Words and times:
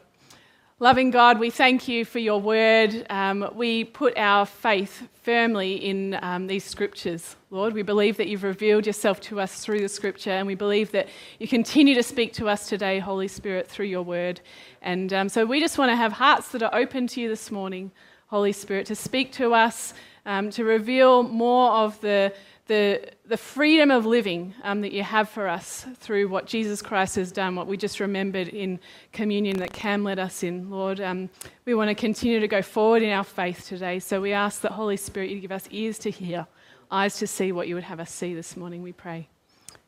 Loving 0.80 1.12
God, 1.12 1.40
we 1.40 1.52
thank 1.52 1.88
you 1.88 2.04
for 2.04 2.18
your 2.18 2.42
word. 2.42 3.06
Um, 3.12 3.48
we 3.54 3.84
put 3.84 4.18
our 4.18 4.48
faith 4.48 5.08
firmly 5.22 5.76
in 5.76 6.18
um, 6.24 6.48
these 6.48 6.64
scriptures, 6.64 7.36
Lord. 7.52 7.76
We 7.76 7.84
believe 7.84 8.18
that 8.18 8.28
you've 8.28 8.42
revealed 8.42 8.88
yourself 8.88 9.22
to 9.22 9.40
us 9.40 9.64
through 9.64 9.82
the 9.82 9.90
scripture, 9.90 10.32
and 10.32 10.48
we 10.48 10.56
believe 10.56 10.92
that 10.94 11.08
you 11.38 11.48
continue 11.48 11.94
to 11.94 12.02
speak 12.02 12.34
to 12.34 12.50
us 12.50 12.68
today, 12.68 12.98
Holy 12.98 13.28
Spirit, 13.28 13.68
through 13.68 13.86
your 13.86 14.02
word. 14.02 14.42
And 14.82 15.14
um, 15.14 15.30
so 15.30 15.46
we 15.46 15.60
just 15.60 15.78
want 15.78 15.92
to 15.92 15.96
have 15.96 16.14
hearts 16.14 16.48
that 16.54 16.64
are 16.64 16.74
open 16.74 17.06
to 17.10 17.22
you 17.22 17.30
this 17.30 17.52
morning, 17.52 17.92
Holy 18.26 18.52
Spirit, 18.52 18.88
to 18.88 18.96
speak 18.96 19.32
to 19.34 19.54
us, 19.54 19.94
um, 20.26 20.50
to 20.50 20.64
reveal 20.64 21.22
more 21.22 21.70
of 21.70 22.02
the 22.02 22.34
the, 22.72 23.02
the 23.26 23.36
freedom 23.36 23.92
of 23.92 24.06
living 24.06 24.54
um, 24.64 24.80
that 24.80 24.94
you 24.94 25.04
have 25.04 25.28
for 25.28 25.50
us 25.50 25.86
through 25.98 26.30
what 26.30 26.46
Jesus 26.46 26.82
Christ 26.82 27.18
has 27.18 27.30
done, 27.30 27.54
what 27.54 27.68
we 27.68 27.76
just 27.76 28.00
remembered 28.00 28.48
in 28.48 28.80
communion 29.12 29.58
that 29.58 29.74
Cam 29.74 30.06
led 30.06 30.20
us 30.20 30.42
in. 30.42 30.70
Lord, 30.70 31.02
um, 31.02 31.30
we 31.66 31.74
want 31.74 31.90
to 31.90 31.96
continue 31.96 32.40
to 32.40 32.48
go 32.48 32.62
forward 32.62 33.04
in 33.04 33.10
our 33.10 33.26
faith 33.26 33.68
today. 33.68 34.00
So 34.00 34.22
we 34.22 34.32
ask 34.32 34.62
that 34.62 34.72
Holy 34.72 34.96
Spirit, 34.96 35.32
you 35.32 35.42
give 35.42 35.52
us 35.52 35.68
ears 35.70 36.00
to 36.00 36.10
hear, 36.10 36.48
eyes 36.90 37.18
to 37.18 37.28
see 37.28 37.52
what 37.52 37.68
you 37.68 37.76
would 37.76 37.84
have 37.84 38.00
us 38.00 38.10
see 38.10 38.34
this 38.34 38.56
morning, 38.56 38.82
we 38.82 38.94
pray. 38.94 39.28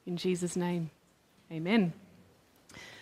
In 0.06 0.18
Jesus' 0.18 0.58
name, 0.58 0.90
amen. 1.50 1.94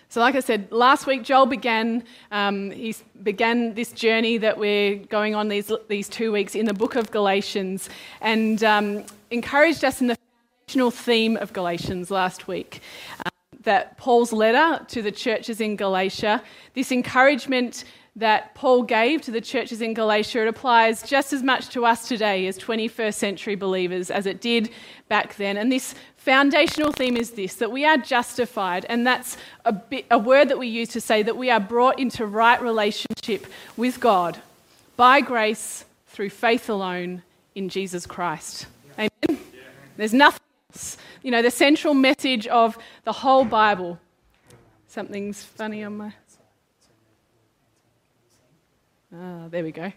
So, 0.09 0.19
like 0.19 0.35
I 0.35 0.41
said, 0.41 0.71
last 0.71 1.07
week 1.07 1.23
Joel 1.23 1.47
began, 1.47 2.03
um, 2.31 2.69
he 2.69 2.93
began 3.23 3.73
this 3.73 3.91
journey 3.93 4.37
that 4.37 4.59
we're 4.59 4.97
going 4.97 5.33
on 5.33 5.47
these, 5.47 5.71
these 5.87 6.07
two 6.07 6.31
weeks 6.31 6.53
in 6.53 6.67
the 6.67 6.73
book 6.73 6.95
of 6.95 7.09
Galatians 7.09 7.89
and 8.19 8.63
um, 8.63 9.05
encouraged 9.31 9.83
us 9.83 10.01
in 10.01 10.07
the 10.07 10.17
foundational 10.67 10.91
theme 10.91 11.37
of 11.37 11.53
Galatians 11.53 12.11
last 12.11 12.47
week. 12.47 12.81
Um, 13.25 13.31
that 13.63 13.97
Paul's 13.97 14.33
letter 14.33 14.83
to 14.85 15.01
the 15.01 15.11
churches 15.11 15.61
in 15.61 15.75
Galatia, 15.75 16.41
this 16.73 16.91
encouragement 16.91 17.83
that 18.15 18.53
Paul 18.55 18.83
gave 18.83 19.21
to 19.21 19.31
the 19.31 19.39
churches 19.39 19.81
in 19.81 19.93
Galatia, 19.93 20.41
it 20.41 20.47
applies 20.47 21.03
just 21.03 21.31
as 21.31 21.43
much 21.43 21.69
to 21.69 21.85
us 21.85 22.07
today 22.07 22.47
as 22.47 22.57
21st 22.57 23.13
century 23.13 23.55
believers 23.55 24.11
as 24.11 24.25
it 24.25 24.41
did 24.41 24.69
back 25.07 25.35
then. 25.37 25.57
And 25.57 25.71
this 25.71 25.95
foundational 26.17 26.91
theme 26.91 27.15
is 27.15 27.31
this 27.31 27.55
that 27.55 27.71
we 27.71 27.85
are 27.85 27.97
justified, 27.97 28.85
and 28.89 29.07
that's 29.07 29.37
a, 29.63 29.71
bit, 29.71 30.05
a 30.11 30.17
word 30.17 30.49
that 30.49 30.59
we 30.59 30.67
use 30.67 30.89
to 30.89 31.01
say 31.01 31.23
that 31.23 31.37
we 31.37 31.49
are 31.49 31.59
brought 31.59 31.99
into 31.99 32.25
right 32.25 32.61
relationship 32.61 33.47
with 33.77 33.99
God 33.99 34.41
by 34.97 35.21
grace 35.21 35.85
through 36.07 36.31
faith 36.31 36.69
alone 36.69 37.23
in 37.55 37.69
Jesus 37.69 38.05
Christ. 38.05 38.65
Amen. 39.01 39.39
There's 39.97 40.13
nothing 40.13 40.41
else. 40.71 40.97
You 41.23 41.31
know, 41.31 41.41
the 41.41 41.51
central 41.51 41.93
message 41.93 42.47
of 42.47 42.77
the 43.03 43.11
whole 43.11 43.45
Bible. 43.45 43.99
Something's 44.87 45.43
funny 45.43 45.83
on 45.83 45.97
my. 45.97 46.13
Ah, 49.15 49.47
there 49.49 49.63
we 49.63 49.71
go. 49.71 49.91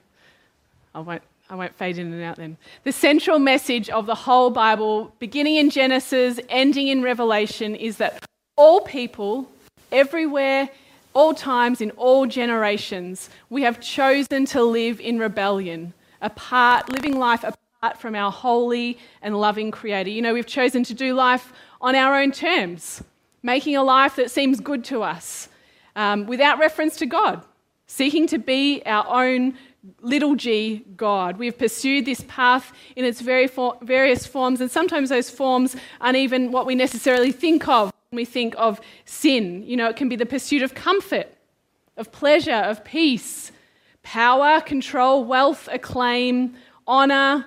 I 0.94 1.00
won't, 1.00 1.22
I 1.50 1.54
won't 1.54 1.74
fade 1.74 1.98
in 1.98 2.12
and 2.12 2.22
out 2.22 2.36
then. 2.36 2.56
The 2.84 2.92
central 2.92 3.38
message 3.38 3.90
of 3.90 4.06
the 4.06 4.14
whole 4.14 4.50
Bible, 4.50 5.12
beginning 5.18 5.56
in 5.56 5.70
Genesis, 5.70 6.40
ending 6.48 6.88
in 6.88 7.02
Revelation, 7.02 7.74
is 7.74 7.98
that 7.98 8.24
all 8.56 8.80
people, 8.80 9.50
everywhere, 9.92 10.68
all 11.12 11.34
times, 11.34 11.80
in 11.80 11.90
all 11.92 12.26
generations, 12.26 13.30
we 13.50 13.62
have 13.62 13.80
chosen 13.80 14.46
to 14.46 14.62
live 14.62 15.00
in 15.00 15.18
rebellion, 15.18 15.92
apart, 16.20 16.88
living 16.88 17.18
life 17.18 17.44
apart 17.44 17.63
from 17.92 18.14
our 18.14 18.32
holy 18.32 18.98
and 19.22 19.38
loving 19.38 19.70
Creator. 19.70 20.10
You 20.10 20.22
know, 20.22 20.34
we've 20.34 20.46
chosen 20.46 20.82
to 20.84 20.94
do 20.94 21.14
life 21.14 21.52
on 21.80 21.94
our 21.94 22.20
own 22.20 22.32
terms, 22.32 23.02
making 23.42 23.76
a 23.76 23.82
life 23.82 24.16
that 24.16 24.30
seems 24.30 24.60
good 24.60 24.84
to 24.84 25.02
us, 25.02 25.48
um, 25.94 26.26
without 26.26 26.58
reference 26.58 26.96
to 26.96 27.06
God 27.06 27.44
seeking 27.86 28.26
to 28.26 28.38
be 28.38 28.82
our 28.86 29.24
own 29.24 29.54
little 30.00 30.34
g 30.34 30.84
God. 30.96 31.38
We've 31.38 31.56
pursued 31.56 32.06
this 32.06 32.24
path 32.26 32.72
in 32.96 33.04
its 33.04 33.20
very 33.20 33.46
for- 33.46 33.76
various 33.82 34.26
forms, 34.26 34.60
and 34.60 34.70
sometimes 34.70 35.10
those 35.10 35.30
forms 35.30 35.76
aren't 36.00 36.16
even 36.16 36.50
what 36.50 36.66
we 36.66 36.74
necessarily 36.74 37.32
think 37.32 37.68
of 37.68 37.92
when 38.10 38.16
we 38.16 38.24
think 38.24 38.54
of 38.56 38.80
sin. 39.04 39.62
You 39.64 39.76
know, 39.76 39.88
it 39.88 39.96
can 39.96 40.08
be 40.08 40.16
the 40.16 40.26
pursuit 40.26 40.62
of 40.62 40.74
comfort, 40.74 41.28
of 41.96 42.10
pleasure, 42.12 42.52
of 42.52 42.84
peace, 42.84 43.52
power, 44.02 44.60
control, 44.60 45.24
wealth, 45.24 45.68
acclaim, 45.70 46.54
honour, 46.88 47.46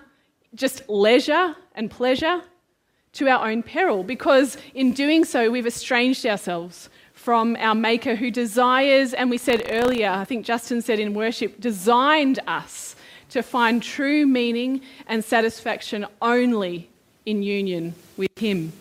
just 0.55 0.87
leisure 0.89 1.55
and 1.75 1.89
pleasure 1.91 2.41
to 3.13 3.27
our 3.27 3.49
own 3.49 3.63
peril, 3.63 4.03
because 4.03 4.57
in 4.73 4.93
doing 4.93 5.25
so, 5.25 5.49
we've 5.49 5.65
estranged 5.65 6.25
ourselves 6.25 6.89
from 7.13 7.57
our 7.59 7.75
Maker 7.75 8.15
who 8.15 8.29
desires, 8.29 9.13
and 9.13 9.29
we 9.29 9.37
said 9.37 9.63
earlier, 9.69 10.09
I 10.09 10.23
think 10.23 10.45
Justin 10.45 10.81
said 10.81 10.99
in 10.99 11.13
worship, 11.13 11.59
designed 11.59 12.39
us 12.47 12.95
to 13.29 13.41
find 13.41 13.81
true 13.81 14.25
meaning 14.25 14.81
and 15.07 15.23
satisfaction 15.23 16.05
only 16.21 16.89
in 17.25 17.43
union 17.43 17.95
with 18.15 18.29
Him. 18.37 18.71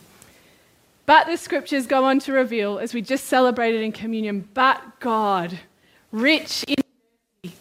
But 1.06 1.26
the 1.26 1.36
scriptures 1.36 1.86
go 1.86 2.04
on 2.04 2.20
to 2.20 2.32
reveal, 2.32 2.78
as 2.78 2.92
we 2.92 3.00
just 3.00 3.24
celebrated 3.26 3.80
in 3.80 3.92
communion, 3.92 4.48
but 4.54 5.00
God, 5.00 5.58
rich 6.12 6.64
in 6.68 6.76
mercy, 7.42 7.56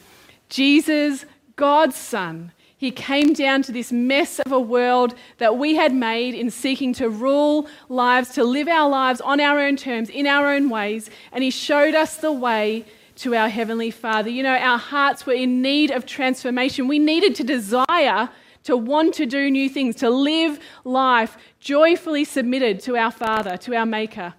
Jesus, 0.50 1.26
God's 1.56 1.96
Son, 1.96 2.52
he 2.78 2.92
came 2.92 3.34
down 3.34 3.62
to 3.64 3.72
this 3.72 3.92
mess 3.92 4.40
of 4.40 4.52
a 4.52 4.60
world 4.60 5.16
that 5.38 5.58
we 5.58 5.76
had 5.76 5.94
made 5.94 6.34
in 6.34 6.52
seeking 6.52 6.94
to 6.96 7.10
rule 7.10 7.70
lives, 7.88 8.30
to 8.34 8.44
live 8.44 8.68
our 8.68 8.90
lives 8.90 9.22
on 9.22 9.40
our 9.40 9.62
own 9.62 9.78
terms, 9.78 10.10
in 10.10 10.28
our 10.28 10.54
own 10.54 10.70
ways, 10.70 11.10
and 11.32 11.44
He 11.44 11.52
showed 11.52 11.96
us 11.96 12.18
the 12.18 12.34
way 12.34 12.86
to 13.18 13.34
our 13.34 13.48
Heavenly 13.48 13.92
Father. 13.92 14.30
You 14.30 14.44
know, 14.44 14.58
our 14.58 14.78
hearts 14.78 15.26
were 15.26 15.34
in 15.34 15.62
need 15.62 15.90
of 15.90 16.06
transformation. 16.06 16.90
We 16.90 17.00
needed 17.00 17.34
to 17.36 17.46
desire 17.46 18.30
to 18.64 18.76
want 18.76 19.14
to 19.14 19.26
do 19.26 19.50
new 19.50 19.70
things, 19.70 19.96
to 19.98 20.10
live 20.10 20.60
life 20.84 21.38
joyfully 21.62 22.26
submitted 22.26 22.82
to 22.82 22.98
our 22.98 23.12
Father, 23.12 23.56
to 23.58 23.76
our 23.76 23.86
Maker. 23.86 24.34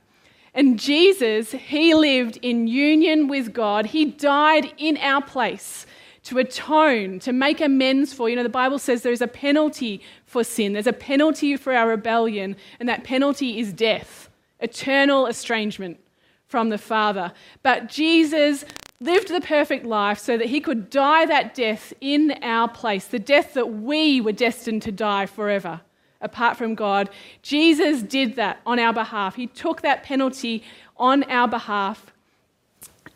And 0.52 0.78
Jesus, 0.78 1.52
He 1.52 1.94
lived 1.94 2.38
in 2.42 2.66
union 2.66 3.28
with 3.28 3.54
God, 3.54 3.86
He 3.86 4.04
died 4.04 4.74
in 4.76 4.98
our 4.98 5.22
place 5.22 5.86
to 6.26 6.38
atone, 6.38 7.20
to 7.20 7.32
make 7.32 7.60
amends 7.60 8.12
for. 8.12 8.28
You 8.28 8.34
know, 8.34 8.42
the 8.42 8.48
Bible 8.48 8.80
says 8.80 9.02
there's 9.02 9.22
a 9.22 9.28
penalty 9.28 10.02
for 10.26 10.42
sin, 10.42 10.72
there's 10.72 10.88
a 10.88 10.92
penalty 10.92 11.56
for 11.56 11.72
our 11.72 11.88
rebellion, 11.88 12.56
and 12.80 12.88
that 12.88 13.04
penalty 13.04 13.60
is 13.60 13.72
death, 13.72 14.28
eternal 14.58 15.28
estrangement 15.28 16.00
from 16.48 16.68
the 16.70 16.78
Father. 16.78 17.32
But 17.62 17.88
Jesus 17.88 18.64
lived 18.98 19.28
the 19.28 19.40
perfect 19.40 19.86
life 19.86 20.18
so 20.18 20.36
that 20.36 20.48
he 20.48 20.60
could 20.60 20.90
die 20.90 21.26
that 21.26 21.54
death 21.54 21.92
in 22.00 22.32
our 22.42 22.68
place, 22.68 23.06
the 23.06 23.20
death 23.20 23.54
that 23.54 23.72
we 23.72 24.20
were 24.20 24.32
destined 24.32 24.82
to 24.82 24.90
die 24.90 25.26
forever 25.26 25.80
apart 26.20 26.56
from 26.56 26.74
God. 26.74 27.08
Jesus 27.42 28.02
did 28.02 28.34
that 28.34 28.60
on 28.66 28.80
our 28.80 28.92
behalf. 28.92 29.36
He 29.36 29.46
took 29.46 29.82
that 29.82 30.02
penalty 30.02 30.64
on 30.96 31.22
our 31.24 31.46
behalf 31.46 32.12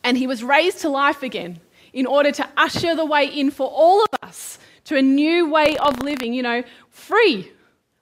and 0.05 0.17
he 0.17 0.29
was 0.29 0.45
raised 0.45 0.79
to 0.81 0.89
life 0.89 1.25
again 1.25 1.59
in 1.93 2.07
order 2.07 2.31
to 2.33 2.49
usher 2.57 2.95
the 2.95 3.05
way 3.05 3.27
in 3.27 3.51
for 3.51 3.69
all 3.69 4.03
of 4.03 4.09
us 4.23 4.59
to 4.85 4.97
a 4.97 5.03
new 5.03 5.51
way 5.51 5.77
of 5.77 6.03
living, 6.03 6.35
you 6.35 6.43
know, 6.43 6.63
free. 6.89 7.51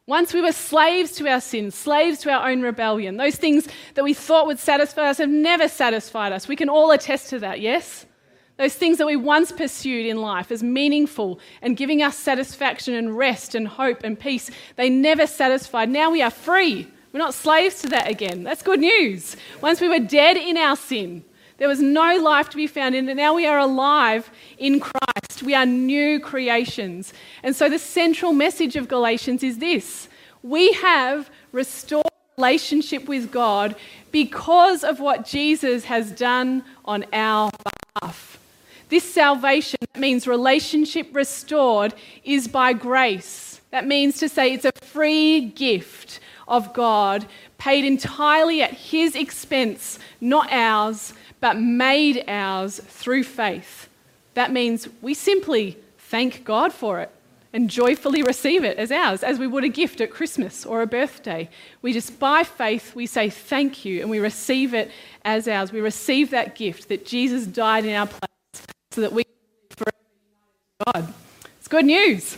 Once 0.06 0.32
we 0.32 0.40
were 0.40 0.52
slaves 0.52 1.12
to 1.12 1.28
our 1.28 1.40
sins, 1.40 1.74
slaves 1.74 2.18
to 2.20 2.30
our 2.30 2.48
own 2.48 2.62
rebellion. 2.62 3.18
Those 3.18 3.36
things 3.36 3.68
that 3.94 4.04
we 4.04 4.14
thought 4.14 4.46
would 4.46 4.58
satisfy 4.58 5.10
us 5.10 5.18
have 5.18 5.28
never 5.28 5.68
satisfied 5.68 6.32
us. 6.32 6.48
We 6.48 6.56
can 6.56 6.70
all 6.70 6.90
attest 6.92 7.28
to 7.30 7.38
that, 7.40 7.60
yes? 7.60 8.06
Those 8.56 8.74
things 8.74 8.98
that 8.98 9.06
we 9.06 9.16
once 9.16 9.52
pursued 9.52 10.06
in 10.06 10.20
life 10.20 10.50
as 10.50 10.62
meaningful 10.62 11.40
and 11.60 11.76
giving 11.76 12.02
us 12.02 12.16
satisfaction 12.16 12.94
and 12.94 13.18
rest 13.18 13.54
and 13.54 13.68
hope 13.68 14.00
and 14.02 14.18
peace, 14.18 14.50
they 14.76 14.88
never 14.88 15.26
satisfied. 15.26 15.90
Now 15.90 16.10
we 16.10 16.22
are 16.22 16.30
free. 16.30 16.88
We're 17.12 17.20
not 17.20 17.34
slaves 17.34 17.82
to 17.82 17.88
that 17.90 18.08
again. 18.08 18.42
That's 18.42 18.62
good 18.62 18.80
news. 18.80 19.36
Once 19.60 19.80
we 19.80 19.88
were 19.88 19.98
dead 19.98 20.36
in 20.36 20.56
our 20.56 20.74
sin, 20.74 21.22
there 21.58 21.68
was 21.68 21.80
no 21.80 22.16
life 22.16 22.48
to 22.50 22.56
be 22.56 22.66
found 22.66 22.94
in 22.94 23.08
it. 23.08 23.14
Now 23.16 23.34
we 23.34 23.46
are 23.46 23.58
alive 23.58 24.30
in 24.58 24.80
Christ. 24.80 25.42
We 25.42 25.54
are 25.54 25.66
new 25.66 26.20
creations. 26.20 27.12
And 27.42 27.54
so 27.54 27.68
the 27.68 27.78
central 27.78 28.32
message 28.32 28.76
of 28.76 28.88
Galatians 28.88 29.42
is 29.42 29.58
this 29.58 30.08
we 30.42 30.72
have 30.74 31.28
restored 31.52 32.06
relationship 32.38 33.08
with 33.08 33.32
God 33.32 33.74
because 34.12 34.84
of 34.84 35.00
what 35.00 35.26
Jesus 35.26 35.84
has 35.86 36.12
done 36.12 36.62
on 36.84 37.04
our 37.12 37.50
behalf. 38.00 38.38
This 38.88 39.02
salvation 39.02 39.78
that 39.92 40.00
means 40.00 40.26
relationship 40.26 41.08
restored 41.12 41.92
is 42.24 42.46
by 42.46 42.72
grace. 42.72 43.60
That 43.72 43.86
means 43.86 44.18
to 44.20 44.28
say 44.28 44.52
it's 44.52 44.64
a 44.64 44.72
free 44.82 45.40
gift 45.40 46.20
of 46.46 46.72
God, 46.72 47.26
paid 47.58 47.84
entirely 47.84 48.62
at 48.62 48.72
His 48.72 49.14
expense, 49.14 49.98
not 50.20 50.50
ours, 50.50 51.12
but 51.40 51.58
made 51.58 52.24
ours 52.28 52.80
through 52.80 53.24
faith. 53.24 53.88
That 54.34 54.52
means 54.52 54.88
we 55.02 55.14
simply 55.14 55.76
thank 55.98 56.44
God 56.44 56.72
for 56.72 57.00
it 57.00 57.10
and 57.52 57.70
joyfully 57.70 58.22
receive 58.22 58.62
it 58.62 58.76
as 58.76 58.92
ours, 58.92 59.22
as 59.22 59.38
we 59.38 59.46
would 59.46 59.64
a 59.64 59.68
gift 59.68 60.00
at 60.00 60.10
Christmas 60.10 60.66
or 60.66 60.82
a 60.82 60.86
birthday. 60.86 61.48
We 61.80 61.92
just, 61.92 62.18
by 62.18 62.44
faith, 62.44 62.94
we 62.94 63.06
say 63.06 63.30
thank 63.30 63.84
you 63.84 64.00
and 64.00 64.10
we 64.10 64.18
receive 64.18 64.74
it 64.74 64.90
as 65.24 65.48
ours. 65.48 65.72
We 65.72 65.80
receive 65.80 66.30
that 66.30 66.54
gift 66.54 66.88
that 66.88 67.06
Jesus 67.06 67.46
died 67.46 67.84
in 67.84 67.94
our 67.94 68.06
place 68.06 68.66
so 68.90 69.00
that 69.00 69.12
we 69.12 69.24
can 69.24 69.32
live 69.62 69.78
forever 69.78 69.96
with 70.76 70.94
God. 70.94 71.14
It's 71.58 71.68
good 71.68 71.86
news. 71.86 72.36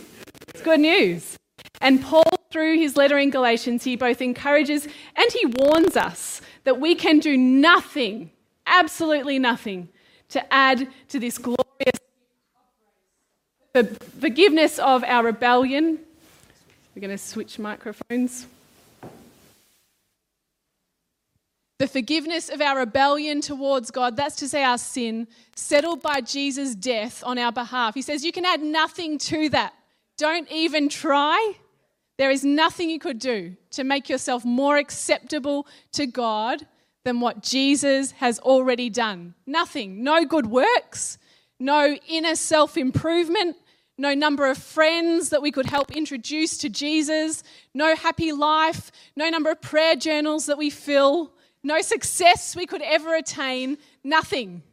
It's 0.49 0.61
good 0.61 0.79
news. 0.79 1.37
And 1.81 2.01
Paul, 2.01 2.23
through 2.51 2.77
his 2.77 2.95
letter 2.95 3.17
in 3.17 3.31
Galatians, 3.31 3.83
he 3.83 3.95
both 3.95 4.21
encourages 4.21 4.85
and 5.15 5.31
he 5.31 5.45
warns 5.45 5.97
us 5.97 6.41
that 6.63 6.79
we 6.79 6.95
can 6.95 7.19
do 7.19 7.35
nothing, 7.35 8.29
absolutely 8.65 9.39
nothing, 9.39 9.89
to 10.29 10.53
add 10.53 10.87
to 11.09 11.19
this 11.19 11.37
glorious 11.37 11.61
forgiveness 14.19 14.79
of 14.79 15.03
our 15.03 15.25
rebellion. 15.25 15.99
We're 16.95 17.01
going 17.01 17.11
to 17.11 17.17
switch 17.17 17.59
microphones. 17.59 18.47
The 21.79 21.87
forgiveness 21.87 22.49
of 22.49 22.61
our 22.61 22.77
rebellion 22.77 23.41
towards 23.41 23.89
God, 23.89 24.15
that's 24.15 24.35
to 24.37 24.47
say 24.47 24.63
our 24.63 24.77
sin, 24.77 25.27
settled 25.55 26.01
by 26.01 26.21
Jesus' 26.21 26.75
death 26.75 27.23
on 27.25 27.39
our 27.39 27.51
behalf. 27.51 27.95
He 27.95 28.03
says 28.03 28.23
you 28.23 28.31
can 28.31 28.45
add 28.45 28.61
nothing 28.61 29.17
to 29.17 29.49
that. 29.49 29.73
Don't 30.17 30.51
even 30.51 30.89
try. 30.89 31.53
There 32.17 32.29
is 32.29 32.43
nothing 32.43 32.91
you 32.91 32.99
could 32.99 33.17
do 33.17 33.55
to 33.71 33.83
make 33.83 34.09
yourself 34.09 34.45
more 34.45 34.77
acceptable 34.77 35.65
to 35.93 36.05
God 36.05 36.67
than 37.03 37.19
what 37.19 37.41
Jesus 37.41 38.11
has 38.11 38.39
already 38.39 38.89
done. 38.89 39.33
Nothing. 39.45 40.03
No 40.03 40.25
good 40.25 40.47
works, 40.47 41.17
no 41.59 41.97
inner 42.07 42.35
self 42.35 42.77
improvement, 42.77 43.55
no 43.97 44.13
number 44.13 44.47
of 44.47 44.57
friends 44.57 45.29
that 45.29 45.41
we 45.41 45.51
could 45.51 45.67
help 45.67 45.95
introduce 45.95 46.57
to 46.59 46.69
Jesus, 46.69 47.43
no 47.73 47.95
happy 47.95 48.31
life, 48.31 48.91
no 49.15 49.29
number 49.29 49.51
of 49.51 49.61
prayer 49.61 49.95
journals 49.95 50.45
that 50.47 50.57
we 50.57 50.69
fill, 50.69 51.33
no 51.63 51.81
success 51.81 52.55
we 52.55 52.65
could 52.65 52.81
ever 52.81 53.15
attain, 53.15 53.77
nothing. 54.03 54.63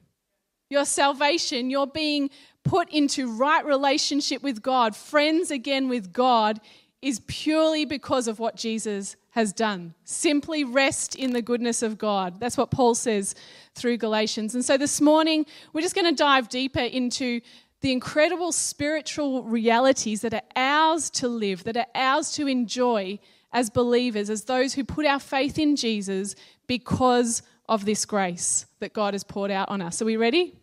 Your 0.70 0.84
salvation, 0.84 1.70
your 1.70 1.86
being 1.86 2.30
put 2.64 2.90
into 2.90 3.30
right 3.36 3.64
relationship 3.64 4.42
with 4.42 4.62
God, 4.62 4.94
friends 4.94 5.50
again 5.50 5.88
with 5.88 6.12
God, 6.12 6.60
is 7.00 7.20
purely 7.26 7.84
because 7.84 8.26
of 8.26 8.38
what 8.38 8.56
Jesus 8.56 9.16
has 9.30 9.52
done. 9.52 9.94
Simply 10.04 10.64
rest 10.64 11.14
in 11.14 11.32
the 11.32 11.42
goodness 11.42 11.82
of 11.82 11.96
God. 11.96 12.40
That's 12.40 12.56
what 12.56 12.70
Paul 12.70 12.94
says 12.94 13.34
through 13.74 13.98
Galatians. 13.98 14.54
And 14.54 14.64
so 14.64 14.76
this 14.76 15.00
morning, 15.00 15.46
we're 15.72 15.80
just 15.80 15.94
going 15.94 16.08
to 16.08 16.16
dive 16.16 16.48
deeper 16.48 16.80
into 16.80 17.40
the 17.80 17.92
incredible 17.92 18.50
spiritual 18.50 19.44
realities 19.44 20.22
that 20.22 20.34
are 20.34 20.42
ours 20.56 21.10
to 21.10 21.28
live, 21.28 21.62
that 21.64 21.76
are 21.76 21.86
ours 21.94 22.32
to 22.32 22.48
enjoy 22.48 23.20
as 23.52 23.70
believers, 23.70 24.28
as 24.28 24.44
those 24.44 24.74
who 24.74 24.82
put 24.82 25.06
our 25.06 25.20
faith 25.20 25.58
in 25.58 25.76
Jesus 25.76 26.34
because 26.66 27.42
of 27.68 27.84
this 27.84 28.04
grace 28.04 28.66
that 28.80 28.92
God 28.92 29.14
has 29.14 29.22
poured 29.22 29.52
out 29.52 29.68
on 29.68 29.80
us. 29.80 30.02
Are 30.02 30.04
we 30.04 30.16
ready? 30.16 30.54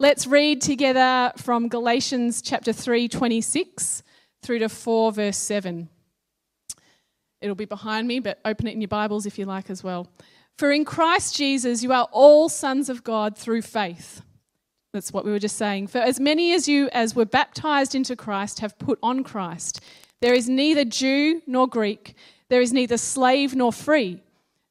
Let's 0.00 0.26
read 0.26 0.60
together 0.60 1.32
from 1.36 1.68
Galatians 1.68 2.42
chapter 2.42 2.72
3, 2.72 3.06
26 3.06 4.02
through 4.42 4.60
to 4.60 4.68
4, 4.68 5.12
verse 5.12 5.38
7. 5.38 5.88
It'll 7.40 7.54
be 7.54 7.64
behind 7.64 8.06
me, 8.06 8.20
but 8.20 8.38
open 8.44 8.66
it 8.66 8.74
in 8.74 8.80
your 8.80 8.88
Bibles 8.88 9.26
if 9.26 9.38
you 9.38 9.46
like 9.46 9.70
as 9.70 9.82
well. 9.82 10.08
For 10.58 10.70
in 10.70 10.84
Christ 10.84 11.36
Jesus 11.36 11.82
you 11.82 11.92
are 11.92 12.08
all 12.12 12.48
sons 12.48 12.88
of 12.88 13.02
God 13.02 13.36
through 13.36 13.62
faith. 13.62 14.22
That's 14.92 15.12
what 15.12 15.24
we 15.24 15.30
were 15.30 15.38
just 15.38 15.56
saying. 15.56 15.86
For 15.86 15.98
as 15.98 16.20
many 16.20 16.52
as 16.52 16.68
you 16.68 16.88
as 16.92 17.14
were 17.14 17.24
baptized 17.24 17.94
into 17.94 18.16
Christ 18.16 18.60
have 18.60 18.78
put 18.78 18.98
on 19.02 19.24
Christ. 19.24 19.80
There 20.20 20.34
is 20.34 20.48
neither 20.48 20.84
Jew 20.84 21.40
nor 21.46 21.66
Greek, 21.66 22.14
there 22.50 22.60
is 22.60 22.72
neither 22.72 22.98
slave 22.98 23.54
nor 23.54 23.72
free. 23.72 24.22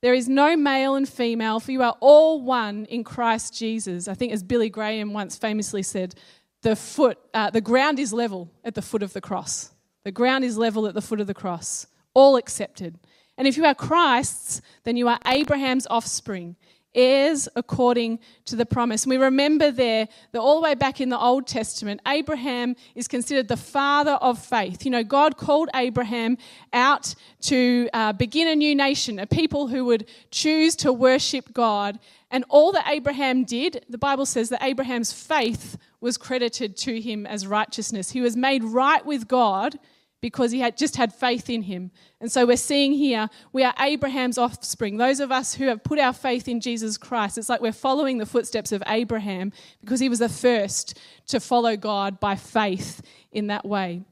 There 0.02 0.14
is 0.14 0.30
no 0.30 0.56
male 0.56 0.96
and 0.96 1.10
female, 1.10 1.60
for 1.60 1.74
you 1.74 1.82
are 1.82 1.98
all 2.00 2.42
one 2.42 2.86
in 2.86 3.04
Christ 3.04 3.54
Jesus. 3.54 4.08
I 4.08 4.14
think, 4.14 4.32
as 4.32 4.44
Billy 4.44 4.70
Graham 4.70 5.12
once 5.12 5.38
famously 5.38 5.84
said, 5.84 6.16
the 6.62 6.76
foot, 6.76 7.18
uh, 7.34 7.50
the 7.50 7.62
ground 7.62 8.00
is 8.00 8.14
level 8.14 8.52
at 8.64 8.76
the 8.76 8.82
foot 8.82 9.04
of 9.04 9.14
the 9.14 9.22
cross. 9.22 9.72
The 10.04 10.12
ground 10.12 10.44
is 10.44 10.58
level 10.58 10.88
at 10.88 10.94
the 10.94 11.02
foot 11.02 11.20
of 11.20 11.28
the 11.28 11.34
cross. 11.34 11.88
All 12.14 12.36
accepted. 12.36 13.00
And 13.38 13.48
if 13.48 13.58
you 13.58 13.66
are 13.66 13.76
Christ's, 13.76 14.62
then 14.84 14.98
you 14.98 15.08
are 15.08 15.20
Abraham's 15.26 15.88
offspring 15.90 16.56
heirs 16.96 17.48
according 17.56 18.20
to 18.46 18.56
the 18.56 18.66
promise. 18.66 19.04
And 19.04 19.12
we 19.12 19.18
remember 19.18 19.72
there 19.72 20.08
that 20.32 20.40
all 20.40 20.56
the 20.56 20.64
way 20.64 20.76
back 20.76 21.00
in 21.00 21.10
the 21.10 21.20
Old 21.20 21.48
Testament, 21.48 22.02
Abraham 22.08 22.76
is 22.96 23.08
considered 23.08 23.48
the 23.48 23.58
father 23.58 24.14
of 24.14 24.40
faith. 24.40 24.86
You 24.86 24.92
know, 24.92 25.04
God 25.04 25.38
called 25.38 25.70
Abraham 25.76 26.38
out 26.74 27.14
to 27.42 27.90
uh, 27.94 28.14
begin 28.14 28.48
a 28.48 28.56
new 28.56 28.76
nation, 28.76 29.20
a 29.20 29.28
people 29.28 29.68
who 29.68 29.86
would 29.86 30.08
choose 30.32 30.76
to 30.78 30.92
worship 30.92 31.54
God. 31.54 32.00
And 32.32 32.44
all 32.50 32.72
that 32.74 32.88
Abraham 32.88 33.44
did, 33.44 33.86
the 33.90 33.98
Bible 33.98 34.26
says 34.26 34.50
that 34.50 34.64
Abraham's 34.64 35.14
faith 35.14 35.78
was 36.02 36.18
credited 36.18 36.78
to 36.78 37.02
him 37.02 37.26
as 37.26 37.48
righteousness. 37.48 38.12
He 38.12 38.22
was 38.22 38.36
made 38.36 38.64
right 38.64 39.06
with 39.06 39.28
God 39.28 39.78
because 40.22 40.52
he 40.52 40.60
had 40.60 40.78
just 40.78 40.98
had 40.98 41.14
faith 41.14 41.50
in 41.50 41.64
him. 41.64 41.92
And 42.20 42.32
so 42.32 42.46
we're 42.46 42.58
seeing 42.58 42.94
here 42.94 43.30
we 43.54 43.64
are 43.64 43.74
Abraham's 43.80 44.38
offspring. 44.38 44.98
Those 44.98 45.20
of 45.20 45.32
us 45.32 45.54
who 45.54 45.66
have 45.66 45.84
put 45.84 46.00
our 46.00 46.14
faith 46.14 46.48
in 46.48 46.60
Jesus 46.60 46.98
Christ, 46.98 47.38
it's 47.38 47.50
like 47.50 47.62
we're 47.62 47.72
following 47.72 48.18
the 48.18 48.26
footsteps 48.26 48.72
of 48.72 48.84
Abraham 48.88 49.52
because 49.82 50.00
he 50.00 50.10
was 50.10 50.20
the 50.20 50.30
first 50.30 50.98
to 51.28 51.40
follow 51.40 51.78
God 51.78 52.20
by 52.20 52.36
faith 52.36 53.02
in 53.32 53.48
that 53.48 53.66
way. 53.66 54.04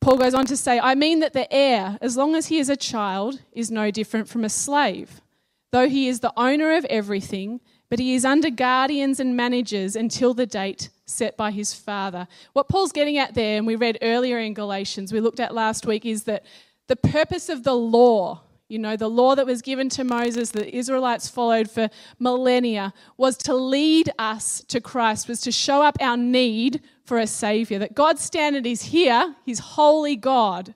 Paul 0.00 0.18
goes 0.18 0.34
on 0.34 0.46
to 0.46 0.56
say, 0.56 0.80
I 0.80 0.96
mean 0.96 1.20
that 1.20 1.32
the 1.32 1.50
heir, 1.52 1.96
as 2.00 2.16
long 2.16 2.34
as 2.34 2.46
he 2.46 2.58
is 2.58 2.68
a 2.68 2.76
child, 2.76 3.40
is 3.52 3.70
no 3.70 3.90
different 3.90 4.28
from 4.28 4.44
a 4.44 4.48
slave. 4.48 5.20
Though 5.70 5.88
he 5.88 6.08
is 6.08 6.20
the 6.20 6.32
owner 6.36 6.76
of 6.76 6.84
everything, 6.86 7.60
but 7.92 7.98
he 7.98 8.14
is 8.14 8.24
under 8.24 8.48
guardians 8.48 9.20
and 9.20 9.36
managers 9.36 9.96
until 9.96 10.32
the 10.32 10.46
date 10.46 10.88
set 11.04 11.36
by 11.36 11.50
his 11.50 11.74
father. 11.74 12.26
What 12.54 12.66
Paul's 12.66 12.90
getting 12.90 13.18
at 13.18 13.34
there, 13.34 13.58
and 13.58 13.66
we 13.66 13.76
read 13.76 13.98
earlier 14.00 14.38
in 14.38 14.54
Galatians, 14.54 15.12
we 15.12 15.20
looked 15.20 15.40
at 15.40 15.52
last 15.52 15.84
week, 15.84 16.06
is 16.06 16.22
that 16.22 16.42
the 16.88 16.96
purpose 16.96 17.50
of 17.50 17.64
the 17.64 17.74
law, 17.74 18.44
you 18.66 18.78
know, 18.78 18.96
the 18.96 19.10
law 19.10 19.34
that 19.34 19.44
was 19.44 19.60
given 19.60 19.90
to 19.90 20.04
Moses, 20.04 20.52
that 20.52 20.60
the 20.60 20.74
Israelites 20.74 21.28
followed 21.28 21.70
for 21.70 21.90
millennia, 22.18 22.94
was 23.18 23.36
to 23.36 23.54
lead 23.54 24.10
us 24.18 24.64
to 24.68 24.80
Christ, 24.80 25.28
was 25.28 25.42
to 25.42 25.52
show 25.52 25.82
up 25.82 25.98
our 26.00 26.16
need 26.16 26.80
for 27.04 27.18
a 27.18 27.26
Savior. 27.26 27.78
That 27.78 27.94
God's 27.94 28.22
standard 28.22 28.66
is 28.66 28.84
here, 28.84 29.36
He's 29.44 29.58
holy 29.58 30.16
God. 30.16 30.72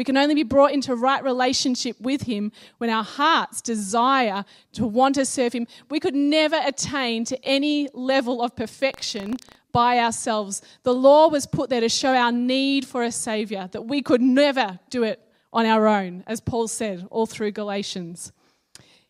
We 0.00 0.04
can 0.04 0.16
only 0.16 0.34
be 0.34 0.44
brought 0.44 0.72
into 0.72 0.94
right 0.94 1.22
relationship 1.22 2.00
with 2.00 2.22
Him 2.22 2.52
when 2.78 2.88
our 2.88 3.04
hearts 3.04 3.60
desire 3.60 4.46
to 4.72 4.86
want 4.86 5.16
to 5.16 5.26
serve 5.26 5.52
Him. 5.52 5.66
We 5.90 6.00
could 6.00 6.14
never 6.14 6.58
attain 6.64 7.26
to 7.26 7.44
any 7.44 7.86
level 7.92 8.40
of 8.40 8.56
perfection 8.56 9.36
by 9.72 9.98
ourselves. 9.98 10.62
The 10.84 10.94
law 10.94 11.28
was 11.28 11.46
put 11.46 11.68
there 11.68 11.82
to 11.82 11.90
show 11.90 12.14
our 12.14 12.32
need 12.32 12.86
for 12.86 13.02
a 13.02 13.12
Savior, 13.12 13.68
that 13.72 13.82
we 13.82 14.00
could 14.00 14.22
never 14.22 14.80
do 14.88 15.02
it 15.02 15.20
on 15.52 15.66
our 15.66 15.86
own, 15.86 16.24
as 16.26 16.40
Paul 16.40 16.66
said 16.66 17.06
all 17.10 17.26
through 17.26 17.50
Galatians. 17.50 18.32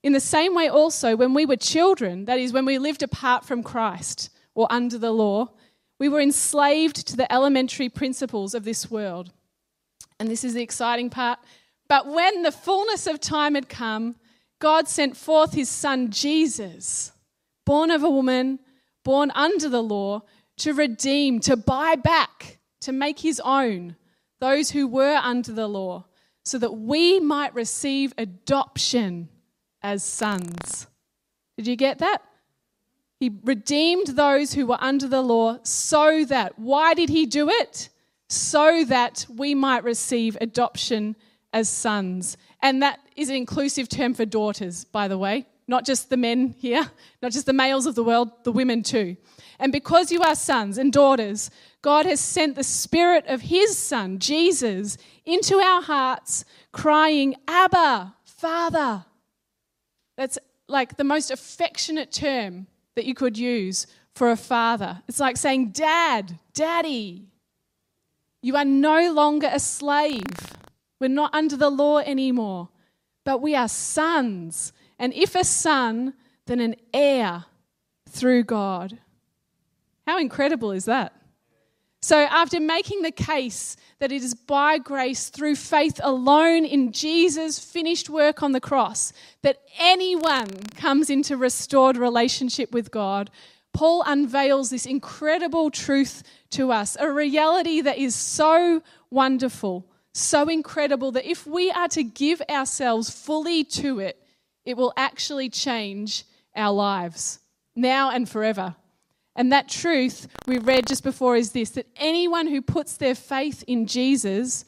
In 0.03 0.13
the 0.13 0.19
same 0.19 0.57
way, 0.57 0.69
also, 0.69 1.15
when 1.15 1.35
we 1.35 1.47
were 1.47 1.55
children, 1.55 2.25
that 2.25 2.41
is, 2.41 2.53
when 2.53 2.65
we 2.65 2.79
lived 2.79 3.05
apart 3.05 3.45
from 3.45 3.63
Christ 3.63 4.29
or 4.57 4.67
under 4.71 4.99
the 4.99 5.13
law, 5.13 5.51
we 6.01 6.09
were 6.09 6.21
enslaved 6.21 7.07
to 7.07 7.17
the 7.17 7.33
elementary 7.33 7.89
principles 7.89 8.57
of 8.57 8.65
this 8.65 8.91
world 8.91 9.31
and 10.19 10.29
this 10.29 10.45
is 10.45 10.55
the 10.55 10.63
exciting 10.63 11.11
part. 11.11 11.39
But 11.89 12.07
when 12.07 12.43
the 12.43 12.53
fullness 12.53 13.07
of 13.07 13.21
time 13.21 13.55
had 13.55 13.69
come, 13.69 14.17
God 14.61 14.89
sent 14.89 15.17
forth 15.17 15.55
his 15.55 15.69
son 15.69 16.11
Jesus, 16.11 17.13
born 17.65 17.91
of 17.91 18.03
a 18.03 18.11
woman, 18.11 18.61
born 19.05 19.31
under 19.35 19.69
the 19.69 19.83
law, 19.83 20.23
to 20.59 20.75
redeem, 20.75 21.41
to 21.41 21.57
buy 21.57 21.97
back, 21.97 22.59
to 22.83 22.93
make 22.93 23.19
his 23.19 23.41
own 23.45 23.97
those 24.41 24.71
who 24.71 24.87
were 24.87 25.17
under 25.17 25.53
the 25.53 25.69
law, 25.69 26.05
so 26.45 26.59
that 26.59 26.73
we 26.73 27.21
might 27.21 27.55
receive 27.55 28.15
adoption 28.17 29.29
as 29.83 30.03
sons. 30.03 30.87
Did 31.57 31.67
you 31.67 31.77
get 31.77 31.99
that? 31.99 32.23
He 33.19 33.31
redeemed 33.45 34.09
those 34.09 34.55
who 34.55 34.67
were 34.67 34.79
under 34.81 35.07
the 35.07 35.21
law 35.21 35.59
so 35.63 36.25
that, 36.25 36.59
why 36.59 36.95
did 36.95 37.11
he 37.11 37.27
do 37.27 37.51
it? 37.51 37.90
So 38.31 38.85
that 38.85 39.27
we 39.29 39.57
might 39.57 39.83
receive 39.83 40.39
adoption 40.41 41.17
as 41.53 41.69
sons. 41.69 42.37
And 42.63 42.81
that 42.81 43.01
is 43.17 43.29
an 43.29 43.35
inclusive 43.35 43.89
term 43.89 44.15
for 44.15 44.25
daughters, 44.25 44.85
by 44.85 45.09
the 45.09 45.19
way, 45.19 45.47
not 45.67 45.85
just 45.85 46.11
the 46.11 46.17
men 46.17 46.55
here, 46.57 46.89
not 47.23 47.33
just 47.33 47.47
the 47.47 47.53
males 47.53 47.87
of 47.87 47.97
the 47.97 48.05
world, 48.05 48.31
the 48.45 48.53
women 48.53 48.85
too. 48.85 49.17
And 49.59 49.73
because 49.73 50.13
you 50.13 50.23
are 50.23 50.37
sons 50.37 50.79
and 50.79 50.93
daughters, 50.93 51.51
God 51.83 52.07
has 52.07 52.21
sent 52.21 52.55
the 52.55 52.63
Spirit 52.63 53.27
of 53.27 53.43
His 53.43 53.77
Son, 53.77 54.21
Jesus, 54.21 54.97
into 55.25 55.57
our 55.57 55.83
hearts, 55.83 56.45
crying, 56.73 57.35
Abba, 57.49 58.15
Father. 58.25 59.07
That's 60.17 60.39
like 60.69 60.97
the 60.97 61.05
most 61.05 61.33
affectionate 61.33 62.13
term 62.13 62.69
that 62.95 63.07
you 63.07 63.15
could 63.15 63.37
use 63.37 63.89
for 64.15 64.31
a 64.31 64.37
father. 64.37 65.03
It's 65.09 65.19
like 65.19 65.37
saying, 65.37 65.71
Dad, 65.71 66.39
Daddy. 66.55 67.30
You 68.43 68.57
are 68.57 68.65
no 68.65 69.13
longer 69.13 69.49
a 69.53 69.61
slave. 69.61 70.57
We're 70.99 71.09
not 71.09 71.35
under 71.35 71.57
the 71.57 71.71
law 71.71 71.99
anymore, 71.99 72.69
but 73.25 73.41
we 73.41 73.55
are 73.55 73.69
sons. 73.69 74.73
And 74.99 75.13
if 75.15 75.35
a 75.35 75.45
son, 75.45 76.15
then 76.47 76.61
an 76.61 76.77
heir 76.93 77.45
through 78.09 78.45
God. 78.45 78.99
How 80.07 80.19
incredible 80.19 80.73
is 80.73 80.87
that? 80.87 81.15
So, 82.03 82.17
after 82.17 82.59
making 82.61 83.03
the 83.03 83.11
case 83.11 83.77
that 83.99 84.11
it 84.11 84.23
is 84.23 84.35
by 84.35 84.79
grace 84.79 85.29
through 85.29 85.57
faith 85.57 86.01
alone 86.03 86.65
in 86.65 86.93
Jesus' 86.93 87.59
finished 87.59 88.09
work 88.09 88.43
on 88.43 88.53
the 88.53 88.61
cross 88.61 89.13
that 89.43 89.59
anyone 89.79 90.49
comes 90.77 91.11
into 91.11 91.37
restored 91.37 91.99
relationship 91.99 92.73
with 92.73 92.91
God, 92.91 93.31
Paul 93.73 94.03
unveils 94.07 94.71
this 94.71 94.87
incredible 94.87 95.71
truth 95.71 96.23
to 96.51 96.73
us, 96.73 96.97
a 96.99 97.11
reality 97.11 97.81
that 97.81 97.99
is 97.99 98.15
so 98.15 98.83
wonderful, 99.11 99.87
so 100.13 100.49
incredible 100.49 101.13
that 101.13 101.25
if 101.25 101.47
we 101.47 101.71
are 101.71 101.89
to 101.89 102.03
give 102.03 102.43
ourselves 102.51 103.11
fully 103.11 103.65
to 103.65 104.01
it, 104.01 104.21
it 104.65 104.77
will 104.77 104.93
actually 104.97 105.49
change 105.49 106.25
our 106.55 106.73
lives 106.73 107.41
now 107.77 108.11
and 108.11 108.29
forever. 108.29 108.75
And 109.37 109.53
that 109.53 109.69
truth 109.69 110.29
we 110.47 110.59
read 110.59 110.87
just 110.87 111.05
before 111.05 111.37
is 111.37 111.53
this 111.53 111.71
that 111.71 111.87
anyone 111.97 112.47
who 112.47 112.61
puts 112.61 112.97
their 112.97 113.15
faith 113.15 113.65
in 113.67 113.87
Jesus 113.87 114.65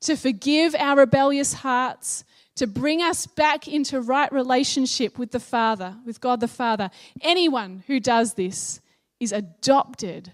to 0.00 0.16
forgive 0.16 0.74
our 0.74 0.96
rebellious 0.96 1.52
hearts, 1.52 2.24
to 2.58 2.66
bring 2.66 3.00
us 3.02 3.26
back 3.26 3.68
into 3.68 4.00
right 4.00 4.30
relationship 4.32 5.16
with 5.16 5.30
the 5.30 5.40
Father, 5.40 5.96
with 6.04 6.20
God 6.20 6.40
the 6.40 6.48
Father, 6.48 6.90
anyone 7.20 7.84
who 7.86 8.00
does 8.00 8.34
this 8.34 8.80
is 9.20 9.32
adopted 9.32 10.32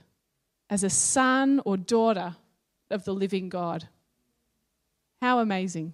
as 0.71 0.83
a 0.83 0.91
son 0.91 1.61
or 1.67 1.77
daughter 1.77 2.37
of 2.91 3.05
the 3.05 3.15
living 3.15 3.51
God. 3.51 3.89
How 5.21 5.39
amazing. 5.39 5.93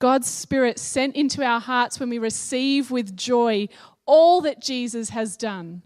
God's 0.00 0.28
Spirit 0.28 0.80
sent 0.80 1.14
into 1.14 1.44
our 1.44 1.60
hearts 1.60 2.00
when 2.00 2.10
we 2.10 2.18
receive 2.18 2.90
with 2.90 3.16
joy 3.16 3.68
all 4.06 4.40
that 4.40 4.60
Jesus 4.60 5.10
has 5.10 5.36
done 5.36 5.82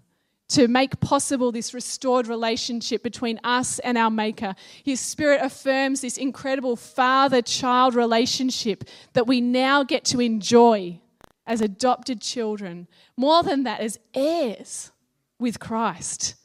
to 0.49 0.69
make 0.69 1.01
possible 1.01 1.51
this 1.51 1.75
restored 1.75 2.29
relationship 2.29 3.03
between 3.03 3.41
us 3.43 3.79
and 3.81 3.99
our 3.99 4.11
Maker. 4.11 4.55
His 4.85 5.01
Spirit 5.01 5.41
affirms 5.43 6.01
this 6.01 6.17
incredible 6.17 6.77
father 6.77 7.43
child 7.43 7.95
relationship 7.95 8.85
that 9.15 9.27
we 9.27 9.41
now 9.41 9.83
get 9.83 10.05
to 10.07 10.21
enjoy 10.21 11.01
as 11.47 11.61
adopted 11.61 12.21
children. 12.21 12.87
More 13.17 13.43
than 13.43 13.65
that, 13.65 13.81
as 13.81 13.99
heirs 14.15 14.93
with 15.39 15.59
Christ. 15.59 16.37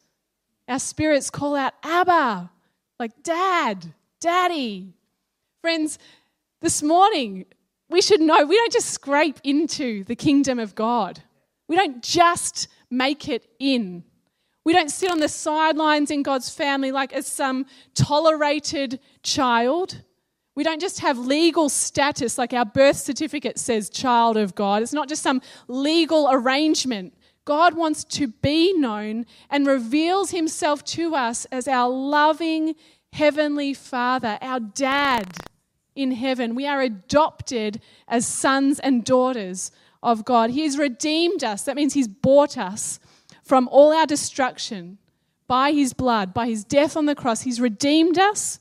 Our 0.68 0.80
spirits 0.80 1.30
call 1.30 1.56
out, 1.56 1.74
Abba, 1.84 2.50
like 3.00 3.24
Dad, 3.24 3.94
Daddy. 4.20 4.94
Friends, 5.62 6.00
this 6.62 6.82
morning, 6.82 7.46
we 7.90 8.02
should 8.02 8.22
know 8.22 8.46
we 8.46 8.56
don't 8.56 8.72
just 8.72 8.90
scrape 8.90 9.40
into 9.44 10.04
the 10.06 10.16
kingdom 10.16 10.60
of 10.60 10.76
God. 10.76 11.22
We 11.68 11.76
don't 11.76 12.02
just 12.04 12.68
make 12.92 13.28
it 13.28 13.48
in. 13.60 14.04
We 14.64 14.74
don't 14.74 14.92
sit 14.92 15.10
on 15.10 15.20
the 15.20 15.30
sidelines 15.30 16.12
in 16.12 16.22
God's 16.22 16.50
family 16.50 16.92
like 16.92 17.14
as 17.14 17.26
some 17.26 17.66
tolerated 17.96 19.00
child. 19.24 20.04
We 20.54 20.64
don't 20.64 20.82
just 20.82 21.00
have 21.00 21.18
legal 21.18 21.70
status 21.70 22.38
like 22.38 22.54
our 22.54 22.66
birth 22.66 22.98
certificate 22.98 23.58
says 23.58 23.90
child 23.90 24.38
of 24.38 24.54
God. 24.54 24.84
It's 24.84 24.94
not 24.94 25.10
just 25.10 25.24
some 25.24 25.42
legal 25.68 26.30
arrangement. 26.30 27.16
God 27.46 27.74
wants 27.74 28.04
to 28.04 28.28
be 28.28 28.74
known 28.74 29.26
and 29.50 29.66
reveals 29.66 30.30
himself 30.30 30.84
to 30.86 31.16
us 31.16 31.46
as 31.46 31.68
our 31.68 31.90
loving 31.90 32.76
heavenly 33.14 33.74
Father, 33.74 34.38
our 34.42 34.60
dad 34.60 35.38
in 35.96 36.12
heaven. 36.12 36.54
We 36.56 36.68
are 36.68 36.82
adopted 36.82 37.82
as 38.08 38.28
sons 38.28 38.80
and 38.80 39.04
daughters 39.04 39.72
of 40.04 40.26
God. 40.26 40.50
He 40.50 40.64
has 40.64 40.78
redeemed 40.78 41.44
us. 41.44 41.64
That 41.64 41.76
means 41.76 41.94
He's 41.94 42.08
bought 42.08 42.58
us 42.58 43.00
from 43.44 43.68
all 43.70 43.92
our 43.94 44.06
destruction 44.06 44.98
by 45.48 45.72
His 45.72 45.94
blood, 45.94 46.34
by 46.34 46.48
His 46.48 46.64
death 46.64 46.96
on 46.96 47.06
the 47.06 47.16
cross. 47.16 47.42
He's 47.42 47.62
redeemed 47.62 48.18
us 48.18 48.60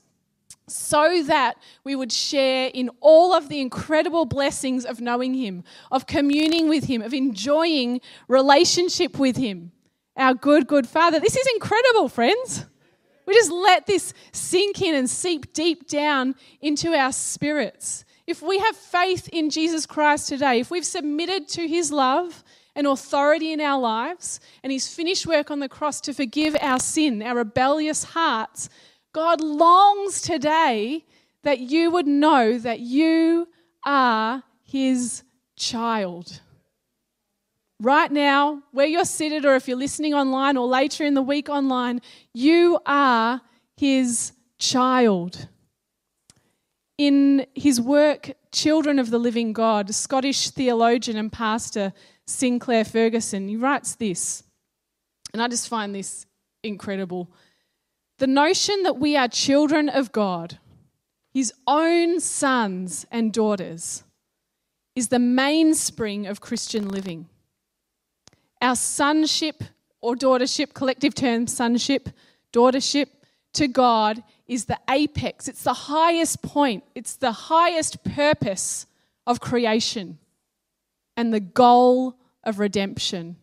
so 0.67 1.23
that 1.23 1.57
we 1.83 1.95
would 1.95 2.11
share 2.11 2.69
in 2.73 2.89
all 3.01 3.33
of 3.33 3.49
the 3.49 3.59
incredible 3.59 4.25
blessings 4.25 4.85
of 4.85 5.01
knowing 5.01 5.33
Him, 5.33 5.63
of 5.91 6.07
communing 6.07 6.69
with 6.69 6.85
Him, 6.85 7.01
of 7.01 7.13
enjoying 7.13 8.01
relationship 8.27 9.19
with 9.19 9.37
Him, 9.37 9.71
our 10.15 10.33
good, 10.33 10.67
good 10.67 10.87
Father. 10.87 11.19
This 11.19 11.35
is 11.35 11.47
incredible, 11.55 12.07
friends. 12.09 12.65
We 13.25 13.33
just 13.33 13.51
let 13.51 13.85
this 13.85 14.13
sink 14.31 14.81
in 14.81 14.95
and 14.95 15.09
seep 15.09 15.53
deep 15.53 15.87
down 15.87 16.35
into 16.59 16.93
our 16.93 17.11
spirits. 17.11 18.03
If 18.31 18.41
we 18.41 18.59
have 18.59 18.77
faith 18.77 19.27
in 19.33 19.49
Jesus 19.49 19.85
Christ 19.85 20.29
today, 20.29 20.61
if 20.61 20.71
we've 20.71 20.85
submitted 20.85 21.49
to 21.49 21.67
his 21.67 21.91
love 21.91 22.45
and 22.77 22.87
authority 22.87 23.51
in 23.51 23.59
our 23.59 23.77
lives 23.77 24.39
and 24.63 24.71
his 24.71 24.87
finished 24.87 25.27
work 25.27 25.51
on 25.51 25.59
the 25.59 25.67
cross 25.67 25.99
to 25.99 26.13
forgive 26.13 26.55
our 26.61 26.79
sin, 26.79 27.21
our 27.21 27.35
rebellious 27.35 28.05
hearts, 28.05 28.69
God 29.11 29.41
longs 29.41 30.21
today 30.21 31.03
that 31.43 31.59
you 31.59 31.91
would 31.91 32.07
know 32.07 32.57
that 32.57 32.79
you 32.79 33.49
are 33.85 34.43
his 34.63 35.23
child. 35.57 36.39
Right 37.81 38.13
now, 38.13 38.63
where 38.71 38.87
you're 38.87 39.03
seated, 39.03 39.43
or 39.43 39.55
if 39.55 39.67
you're 39.67 39.75
listening 39.75 40.13
online 40.13 40.55
or 40.55 40.67
later 40.67 41.03
in 41.03 41.15
the 41.15 41.21
week 41.21 41.49
online, 41.49 41.99
you 42.33 42.79
are 42.85 43.41
his 43.75 44.31
child 44.57 45.49
in 47.07 47.47
his 47.55 47.81
work, 47.81 48.31
Children 48.51 48.99
of 48.99 49.09
the 49.09 49.17
Living 49.17 49.53
God, 49.53 49.93
Scottish 49.95 50.51
theologian 50.51 51.17
and 51.17 51.31
pastor 51.31 51.93
Sinclair 52.27 52.85
Ferguson, 52.85 53.47
he 53.47 53.55
writes 53.55 53.95
this, 53.95 54.43
and 55.33 55.41
I 55.41 55.47
just 55.47 55.67
find 55.67 55.95
this 55.95 56.27
incredible. 56.63 57.31
The 58.19 58.27
notion 58.27 58.83
that 58.83 58.97
we 58.97 59.17
are 59.17 59.27
children 59.27 59.89
of 59.89 60.11
God, 60.11 60.59
his 61.33 61.51
own 61.65 62.19
sons 62.19 63.07
and 63.09 63.33
daughters, 63.33 64.03
is 64.95 65.07
the 65.07 65.17
mainspring 65.17 66.27
of 66.27 66.39
Christian 66.39 66.87
living. 66.87 67.27
Our 68.61 68.75
sonship 68.75 69.63
or 70.01 70.15
daughtership, 70.15 70.75
collective 70.75 71.15
term 71.15 71.47
sonship, 71.47 72.09
daughtership 72.53 73.07
to 73.53 73.67
God 73.67 74.21
is 74.47 74.65
the 74.65 74.79
apex, 74.89 75.47
it's 75.47 75.63
the 75.63 75.73
highest 75.73 76.41
point, 76.41 76.83
it's 76.95 77.15
the 77.15 77.31
highest 77.31 78.03
purpose 78.03 78.85
of 79.25 79.39
creation 79.39 80.17
and 81.15 81.33
the 81.33 81.39
goal 81.39 82.17
of 82.43 82.59
redemption. 82.59 83.37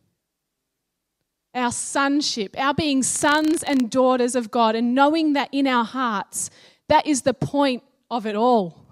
Our 1.55 1.73
sonship, 1.73 2.59
our 2.59 2.75
being 2.75 3.02
sons 3.02 3.62
and 3.62 3.90
daughters 3.90 4.35
of 4.35 4.50
God, 4.50 4.75
and 4.75 4.95
knowing 4.95 5.33
that 5.33 5.49
in 5.52 5.67
our 5.67 5.85
hearts, 5.85 6.50
that 6.88 7.07
is 7.07 7.23
the 7.23 7.35
point 7.35 7.83
of 8.11 8.26
it 8.26 8.37
all. 8.37 8.85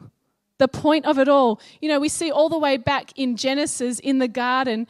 The 0.58 0.68
point 0.68 1.04
of 1.04 1.18
it 1.18 1.28
all. 1.28 1.60
You 1.80 1.88
know, 1.88 2.00
we 2.00 2.08
see 2.08 2.30
all 2.30 2.48
the 2.48 2.58
way 2.58 2.76
back 2.76 3.12
in 3.16 3.36
Genesis 3.36 3.98
in 3.98 4.18
the 4.18 4.28
garden, 4.28 4.86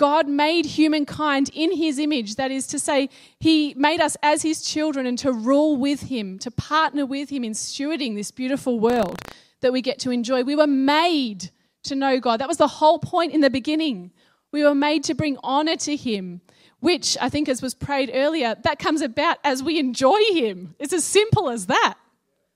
God 0.00 0.26
made 0.26 0.64
humankind 0.64 1.50
in 1.52 1.76
his 1.76 1.98
image. 1.98 2.36
That 2.36 2.50
is 2.50 2.66
to 2.68 2.78
say, 2.78 3.10
he 3.38 3.74
made 3.74 4.00
us 4.00 4.16
as 4.22 4.40
his 4.40 4.62
children 4.62 5.04
and 5.04 5.18
to 5.18 5.30
rule 5.30 5.76
with 5.76 6.04
him, 6.04 6.38
to 6.38 6.50
partner 6.50 7.04
with 7.04 7.28
him 7.28 7.44
in 7.44 7.52
stewarding 7.52 8.14
this 8.14 8.30
beautiful 8.30 8.80
world 8.80 9.20
that 9.60 9.74
we 9.74 9.82
get 9.82 9.98
to 9.98 10.10
enjoy. 10.10 10.42
We 10.42 10.56
were 10.56 10.66
made 10.66 11.50
to 11.82 11.94
know 11.94 12.18
God. 12.18 12.40
That 12.40 12.48
was 12.48 12.56
the 12.56 12.66
whole 12.66 12.98
point 12.98 13.34
in 13.34 13.42
the 13.42 13.50
beginning. 13.50 14.10
We 14.52 14.64
were 14.64 14.74
made 14.74 15.04
to 15.04 15.14
bring 15.14 15.36
honor 15.44 15.76
to 15.76 15.94
him, 15.94 16.40
which 16.78 17.18
I 17.20 17.28
think, 17.28 17.50
as 17.50 17.60
was 17.60 17.74
prayed 17.74 18.10
earlier, 18.14 18.56
that 18.62 18.78
comes 18.78 19.02
about 19.02 19.36
as 19.44 19.62
we 19.62 19.78
enjoy 19.78 20.20
him. 20.32 20.76
It's 20.78 20.94
as 20.94 21.04
simple 21.04 21.50
as 21.50 21.66
that. 21.66 21.98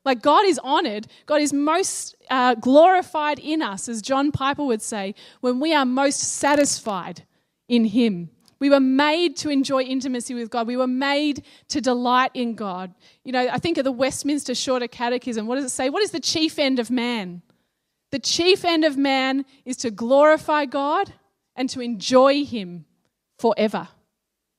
Like 0.03 0.23
God 0.23 0.47
is 0.47 0.59
honored, 0.65 1.09
God 1.27 1.43
is 1.43 1.53
most 1.53 2.17
uh, 2.31 2.55
glorified 2.55 3.39
in 3.39 3.61
us, 3.61 3.87
as 3.87 4.01
John 4.01 4.33
Piper 4.33 4.65
would 4.65 4.81
say, 4.81 5.15
when 5.43 5.61
we 5.61 5.75
are 5.75 5.85
most 5.85 6.21
satisfied 6.21 7.25
in 7.69 7.85
Him. 7.85 8.31
We 8.59 8.71
were 8.71 8.81
made 8.81 9.37
to 9.39 9.51
enjoy 9.51 9.83
intimacy 9.83 10.35
with 10.35 10.51
God. 10.51 10.67
We 10.67 10.77
were 10.77 10.87
made 10.87 11.45
to 11.69 11.81
delight 11.81 12.31
in 12.35 12.55
God. 12.55 12.95
You 13.25 13.33
know, 13.33 13.49
I 13.49 13.59
think 13.59 13.79
of 13.79 13.85
the 13.85 13.93
Westminster 13.93 14.55
Shorter 14.55 14.89
Catechism. 14.89 15.47
What 15.47 15.57
does 15.57 15.65
it 15.65 15.71
say? 15.71 15.91
What 15.91 16.03
is 16.03 16.13
the 16.13 16.21
chief 16.21 16.59
end 16.59 16.79
of 16.79 16.91
man? 16.91 17.43
The 18.11 18.19
chief 18.19 18.65
end 18.65 18.85
of 18.85 18.97
man 18.97 19.45
is 19.65 19.77
to 19.79 19.91
glorify 19.91 20.67
God 20.67 21.13
and 21.57 21.69
to 21.71 21.81
enjoy 21.81 22.45
Him 22.45 22.85
forever. 23.39 23.89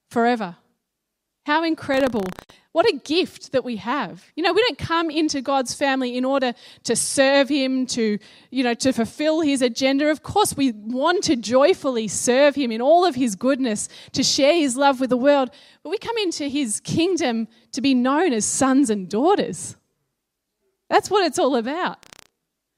Forever. 0.10 0.58
How 1.46 1.64
incredible. 1.64 2.25
What 2.72 2.88
a 2.88 2.98
gift 2.98 3.52
that 3.52 3.64
we 3.64 3.75
have. 3.78 4.25
You 4.36 4.44
know, 4.44 4.52
we 4.52 4.62
don't 4.62 4.80
come 4.80 5.12
into 5.12 5.42
God's 5.42 5.75
family 5.75 6.18
in 6.18 6.25
order 6.25 6.54
to 6.84 6.96
serve 6.96 7.48
Him, 7.48 7.86
to, 7.88 8.18
you 8.50 8.64
know, 8.64 8.74
to 8.74 8.92
fulfill 8.92 9.42
His 9.42 9.62
agenda. 9.62 10.10
Of 10.10 10.24
course, 10.24 10.58
we 10.58 10.72
want 10.72 11.24
to 11.25 11.36
joyfully 11.36 12.08
serve 12.08 12.56
Him 12.56 12.72
in 12.72 12.82
all 12.82 13.06
of 13.06 13.14
His 13.14 13.36
goodness, 13.36 13.90
to 14.14 14.24
share 14.24 14.56
His 14.56 14.75
love 14.75 15.00
with 15.00 15.12
the 15.12 15.18
world. 15.18 15.52
But 15.84 15.92
we 15.92 16.00
come 16.00 16.18
into 16.18 16.48
His 16.48 16.80
kingdom 16.80 17.48
to 17.74 17.80
be 17.80 17.94
known 17.94 18.34
as 18.34 18.44
sons 18.44 18.90
and 18.90 19.08
daughters. 19.08 19.75
That's 20.90 21.12
what 21.12 21.25
it's 21.25 21.40
all 21.40 21.56
about. 21.56 22.06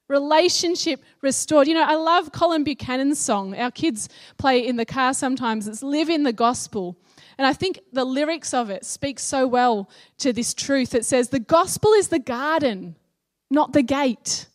Relationship 0.08 1.02
restored. 1.22 1.68
You 1.68 1.74
know, 1.74 1.84
I 1.84 1.96
love 1.96 2.32
Colin 2.32 2.64
Buchanan's 2.64 3.18
song. 3.18 3.56
Our 3.56 3.70
kids 3.70 4.10
play 4.36 4.66
in 4.66 4.76
the 4.76 4.86
car 4.86 5.14
sometimes. 5.14 5.66
It's 5.66 5.82
Live 5.82 6.08
in 6.10 6.22
the 6.22 6.32
Gospel. 6.32 6.96
And 7.38 7.46
I 7.46 7.52
think 7.52 7.80
the 7.92 8.04
lyrics 8.04 8.52
of 8.52 8.68
it 8.68 8.84
speak 8.84 9.20
so 9.20 9.46
well 9.46 9.88
to 10.18 10.32
this 10.32 10.52
truth. 10.52 10.94
It 10.94 11.04
says, 11.04 11.28
The 11.28 11.38
gospel 11.38 11.92
is 11.92 12.08
the 12.08 12.18
garden, 12.18 12.96
not 13.50 13.72
the 13.72 13.82
gate. 13.82 14.46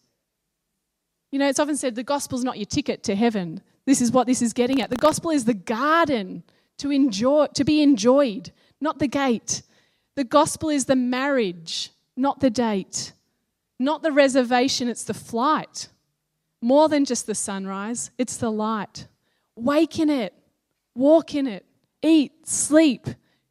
You 1.31 1.39
know, 1.39 1.47
it's 1.47 1.59
often 1.59 1.77
said 1.77 1.95
the 1.95 2.03
gospel's 2.03 2.43
not 2.43 2.57
your 2.57 2.65
ticket 2.65 3.01
to 3.03 3.15
heaven. 3.15 3.61
This 3.85 4.01
is 4.01 4.11
what 4.11 4.27
this 4.27 4.41
is 4.41 4.53
getting 4.53 4.81
at. 4.81 4.89
The 4.89 4.97
gospel 4.97 5.31
is 5.31 5.45
the 5.45 5.53
garden 5.53 6.43
to 6.77 6.91
enjoy, 6.91 7.47
to 7.53 7.63
be 7.63 7.81
enjoyed, 7.81 8.51
not 8.79 8.99
the 8.99 9.07
gate. 9.07 9.63
The 10.15 10.25
gospel 10.25 10.69
is 10.69 10.85
the 10.85 10.95
marriage, 10.95 11.89
not 12.15 12.39
the 12.39 12.49
date. 12.49 13.13
Not 13.79 14.03
the 14.03 14.11
reservation, 14.11 14.87
it's 14.87 15.03
the 15.03 15.13
flight. 15.13 15.89
More 16.61 16.87
than 16.87 17.05
just 17.05 17.25
the 17.25 17.35
sunrise, 17.35 18.11
it's 18.17 18.37
the 18.37 18.51
light. 18.51 19.07
Wake 19.55 19.99
in 19.99 20.09
it, 20.09 20.33
walk 20.95 21.35
in 21.35 21.47
it, 21.47 21.65
eat, 22.03 22.47
sleep, 22.47 23.07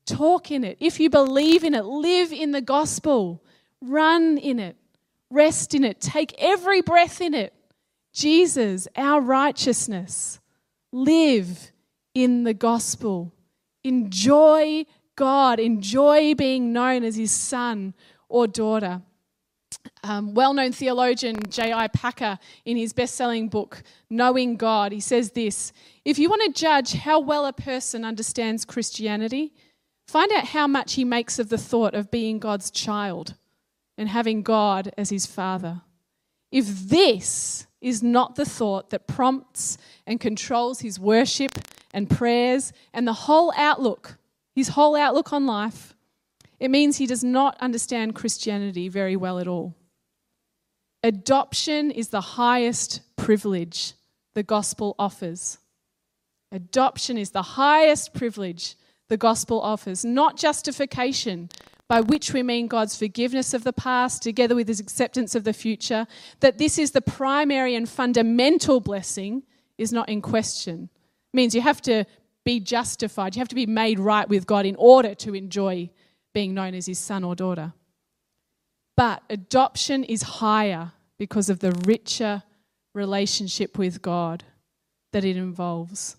talk 0.07 0.51
in 0.51 0.63
it. 0.63 0.77
If 0.79 1.01
you 1.01 1.11
believe 1.11 1.65
in 1.65 1.75
it, 1.75 1.85
live 1.85 2.33
in 2.33 2.53
the 2.53 2.61
gospel, 2.61 3.43
run 3.81 4.39
in 4.39 4.59
it, 4.59 4.77
rest 5.31 5.75
in 5.75 5.83
it, 5.83 6.01
take 6.01 6.35
every 6.39 6.83
breath 6.83 7.21
in 7.21 7.35
it. 7.35 7.53
Jesus, 8.13 8.87
our 8.95 9.21
righteousness, 9.21 10.39
live 10.93 11.73
in 12.15 12.45
the 12.45 12.55
gospel. 12.55 13.33
Enjoy 13.83 14.85
God, 15.17 15.59
enjoy 15.59 16.35
being 16.35 16.73
known 16.73 17.05
as 17.05 17.17
his 17.17 17.31
son 17.31 17.95
or 18.29 18.47
daughter. 18.47 19.03
Um, 20.05 20.35
well 20.35 20.53
known 20.53 20.73
theologian 20.73 21.37
J.I. 21.49 21.89
Packer, 21.89 22.39
in 22.65 22.77
his 22.77 22.93
best 22.93 23.15
selling 23.15 23.49
book, 23.49 23.85
Knowing 24.11 24.57
God, 24.57 24.91
he 24.91 25.01
says 25.01 25.31
this 25.31 25.73
If 26.05 26.19
you 26.19 26.29
want 26.29 26.43
to 26.55 26.61
judge 26.61 26.93
how 26.95 27.21
well 27.21 27.47
a 27.47 27.53
person 27.53 28.05
understands 28.05 28.65
Christianity, 28.65 29.53
find 30.07 30.33
out 30.33 30.47
how 30.49 30.67
much 30.67 30.95
he 30.95 31.05
makes 31.05 31.39
of 31.39 31.51
the 31.51 31.59
thought 31.59 31.95
of 31.95 32.11
being 32.11 32.39
God's 32.41 32.71
child 32.71 33.35
and 33.97 34.09
having 34.09 34.43
God 34.43 34.93
as 34.99 35.11
his 35.11 35.27
father. 35.27 35.83
If 36.51 36.67
this 36.89 37.67
is 37.81 38.03
not 38.03 38.35
the 38.35 38.45
thought 38.45 38.91
that 38.91 39.07
prompts 39.07 39.79
and 40.07 40.21
controls 40.21 40.81
his 40.81 40.99
worship 40.99 41.53
and 41.95 42.11
prayers 42.11 42.73
and 42.93 43.07
the 43.07 43.13
whole 43.13 43.53
outlook, 43.57 44.19
his 44.55 44.69
whole 44.69 44.97
outlook 44.97 45.33
on 45.33 45.47
life, 45.47 45.95
it 46.61 46.71
means 46.71 46.97
he 46.97 47.07
does 47.07 47.25
not 47.25 47.57
understand 47.61 48.15
Christianity 48.15 48.89
very 48.89 49.17
well 49.17 49.39
at 49.39 49.49
all. 49.49 49.75
Adoption 51.05 51.91
is 51.91 52.09
the 52.09 52.21
highest 52.21 53.01
privilege 53.17 53.95
the 54.35 54.43
gospel 54.43 54.95
offers. 54.99 55.59
Adoption 56.53 57.19
is 57.19 57.31
the 57.31 57.43
highest 57.43 58.15
privilege 58.15 58.77
the 59.09 59.17
gospel 59.17 59.61
offers, 59.61 60.05
not 60.05 60.37
justification, 60.37 61.49
by 61.89 62.01
which 62.01 62.33
we 62.33 62.43
mean 62.43 62.69
God's 62.69 62.97
forgiveness 62.97 63.53
of 63.53 63.65
the 63.65 63.73
past 63.73 64.23
together 64.23 64.55
with 64.55 64.69
his 64.69 64.81
acceptance 64.81 65.35
of 65.35 65.45
the 65.45 65.53
future, 65.53 66.07
that 66.41 66.59
this 66.59 66.79
is 66.79 66.93
the 66.93 67.03
primary 67.03 67.75
and 67.75 67.89
fundamental 67.89 68.81
blessing 68.81 69.43
is 69.77 69.93
not 69.93 70.09
in 70.09 70.23
question. 70.23 70.89
It 71.33 71.37
means 71.37 71.55
you 71.55 71.63
have 71.63 71.83
to 71.83 72.05
be 72.45 72.61
justified, 72.61 73.35
you 73.35 73.41
have 73.41 73.49
to 73.49 73.55
be 73.55 73.67
made 73.67 73.99
right 73.99 74.29
with 74.29 74.47
God 74.47 74.67
in 74.67 74.77
order 74.77 75.15
to 75.17 75.35
enjoy 75.35 75.91
being 76.33 76.55
known 76.55 76.75
as 76.75 76.87
his 76.87 76.99
son 76.99 77.25
or 77.25 77.35
daughter. 77.35 77.73
But 78.97 79.23
adoption 79.31 80.05
is 80.05 80.23
higher 80.23 80.93
because 81.19 81.49
of 81.49 81.61
the 81.61 81.73
richer 81.87 82.43
relationship 82.95 83.79
with 83.79 84.03
God 84.03 84.45
that 85.13 85.25
it 85.25 85.37
involves. 85.37 86.17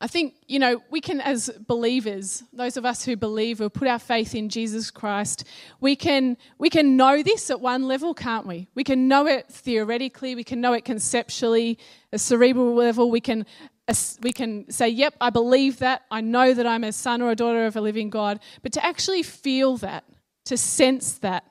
I 0.00 0.08
think, 0.08 0.34
you 0.48 0.58
know, 0.58 0.82
we 0.90 1.00
can, 1.00 1.20
as 1.20 1.48
believers, 1.68 2.42
those 2.52 2.76
of 2.76 2.84
us 2.84 3.04
who 3.04 3.14
believe 3.14 3.60
or 3.60 3.70
put 3.70 3.86
our 3.86 4.00
faith 4.00 4.34
in 4.34 4.48
Jesus 4.48 4.90
Christ, 4.90 5.44
we 5.80 5.94
can, 5.94 6.36
we 6.58 6.68
can 6.70 6.96
know 6.96 7.22
this 7.22 7.50
at 7.50 7.60
one 7.60 7.86
level, 7.86 8.12
can't 8.12 8.44
we? 8.44 8.66
We 8.74 8.82
can 8.82 9.06
know 9.06 9.28
it 9.28 9.46
theoretically, 9.46 10.34
we 10.34 10.42
can 10.42 10.60
know 10.60 10.72
it 10.72 10.84
conceptually, 10.84 11.78
a 12.12 12.18
cerebral 12.18 12.74
level, 12.74 13.10
we 13.10 13.20
can 13.20 13.46
we 14.22 14.32
can 14.32 14.70
say, 14.70 14.88
Yep, 14.88 15.16
I 15.20 15.30
believe 15.30 15.78
that. 15.80 16.02
I 16.10 16.20
know 16.20 16.54
that 16.54 16.66
I'm 16.66 16.84
a 16.84 16.92
son 16.92 17.20
or 17.20 17.30
a 17.30 17.36
daughter 17.36 17.66
of 17.66 17.76
a 17.76 17.80
living 17.80 18.10
God. 18.10 18.40
But 18.62 18.72
to 18.72 18.84
actually 18.84 19.22
feel 19.22 19.76
that, 19.78 20.04
to 20.44 20.56
sense 20.56 21.18
that, 21.18 21.44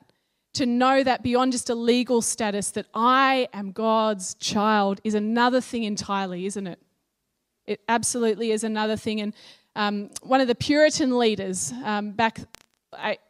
to 0.54 0.66
know 0.66 1.02
that 1.02 1.22
beyond 1.22 1.52
just 1.52 1.70
a 1.70 1.74
legal 1.74 2.20
status, 2.20 2.70
that 2.72 2.86
I 2.94 3.48
am 3.52 3.72
God's 3.72 4.34
child 4.34 5.00
is 5.04 5.14
another 5.14 5.60
thing 5.60 5.84
entirely, 5.84 6.46
isn't 6.46 6.66
it? 6.66 6.78
It 7.66 7.80
absolutely 7.88 8.50
is 8.50 8.64
another 8.64 8.96
thing. 8.96 9.20
And 9.20 9.34
um, 9.76 10.10
one 10.22 10.40
of 10.40 10.48
the 10.48 10.54
Puritan 10.54 11.18
leaders 11.18 11.72
um, 11.84 12.10
back, 12.10 12.40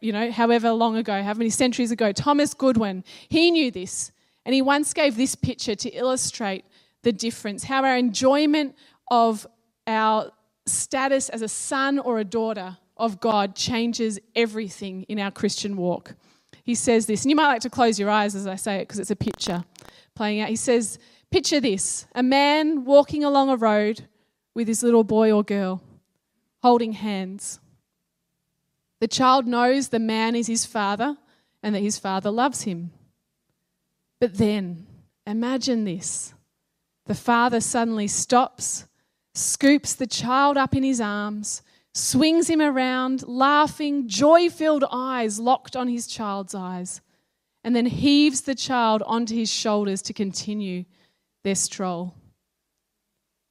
you 0.01 0.11
know, 0.11 0.31
however 0.31 0.71
long 0.71 0.97
ago, 0.97 1.23
how 1.23 1.33
many 1.33 1.49
centuries 1.49 1.91
ago, 1.91 2.11
Thomas 2.11 2.53
Goodwin, 2.53 3.03
he 3.29 3.51
knew 3.51 3.71
this. 3.71 4.11
And 4.45 4.53
he 4.53 4.61
once 4.61 4.93
gave 4.93 5.15
this 5.15 5.35
picture 5.35 5.75
to 5.75 5.89
illustrate 5.91 6.65
the 7.03 7.13
difference, 7.13 7.63
how 7.63 7.85
our 7.85 7.95
enjoyment 7.95 8.75
of 9.09 9.47
our 9.87 10.31
status 10.65 11.29
as 11.29 11.41
a 11.41 11.47
son 11.47 11.99
or 11.99 12.19
a 12.19 12.23
daughter 12.23 12.77
of 12.97 13.19
God 13.19 13.55
changes 13.55 14.19
everything 14.35 15.03
in 15.03 15.19
our 15.19 15.31
Christian 15.31 15.75
walk. 15.75 16.15
He 16.63 16.75
says 16.75 17.05
this, 17.05 17.23
and 17.23 17.29
you 17.29 17.35
might 17.35 17.47
like 17.47 17.61
to 17.61 17.69
close 17.69 17.99
your 17.99 18.09
eyes 18.09 18.35
as 18.35 18.47
I 18.47 18.55
say 18.55 18.77
it 18.77 18.87
because 18.87 18.99
it's 18.99 19.11
a 19.11 19.15
picture 19.15 19.63
playing 20.15 20.39
out. 20.39 20.49
He 20.49 20.55
says, 20.55 20.99
Picture 21.31 21.59
this 21.59 22.05
a 22.13 22.21
man 22.21 22.85
walking 22.85 23.23
along 23.23 23.49
a 23.49 23.55
road 23.55 24.07
with 24.53 24.67
his 24.67 24.83
little 24.83 25.03
boy 25.03 25.31
or 25.31 25.43
girl, 25.43 25.81
holding 26.61 26.93
hands. 26.93 27.59
The 28.99 29.07
child 29.07 29.47
knows 29.47 29.89
the 29.89 29.99
man 29.99 30.35
is 30.35 30.47
his 30.47 30.65
father 30.65 31.17
and 31.61 31.73
that 31.73 31.81
his 31.81 31.97
father 31.97 32.29
loves 32.29 32.61
him. 32.61 32.91
But 34.19 34.37
then, 34.37 34.85
imagine 35.25 35.83
this 35.83 36.33
the 37.05 37.15
father 37.15 37.59
suddenly 37.59 38.07
stops 38.07 38.85
scoops 39.33 39.93
the 39.93 40.07
child 40.07 40.57
up 40.57 40.75
in 40.75 40.83
his 40.83 41.01
arms, 41.01 41.61
swings 41.93 42.49
him 42.49 42.61
around, 42.61 43.27
laughing, 43.27 44.07
joy 44.07 44.49
filled 44.49 44.83
eyes 44.91 45.39
locked 45.39 45.75
on 45.75 45.87
his 45.87 46.07
child's 46.07 46.55
eyes, 46.55 47.01
and 47.63 47.75
then 47.75 47.85
heaves 47.85 48.41
the 48.41 48.55
child 48.55 49.03
onto 49.05 49.35
his 49.35 49.51
shoulders 49.51 50.01
to 50.01 50.13
continue 50.13 50.85
their 51.43 51.55
stroll. 51.55 52.15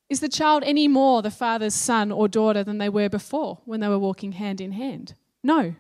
Is 0.09 0.20
the 0.20 0.28
child 0.28 0.62
any 0.66 0.88
more 0.88 1.22
the 1.22 1.31
father's 1.31 1.74
son 1.74 2.12
or 2.12 2.28
daughter 2.28 2.62
than 2.62 2.78
they 2.78 2.88
were 2.88 3.09
before 3.09 3.61
when 3.64 3.81
they 3.81 3.88
were 3.88 3.98
walking 3.98 4.33
hand 4.33 4.61
in 4.61 4.72
hand? 4.72 5.14
No. 5.42 5.74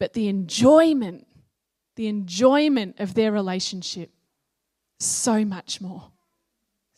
But 0.00 0.14
the 0.14 0.28
enjoyment, 0.28 1.26
the 1.96 2.06
enjoyment 2.06 3.00
of 3.00 3.14
their 3.14 3.32
relationship, 3.32 4.12
so 5.00 5.44
much 5.44 5.80
more 5.80 6.10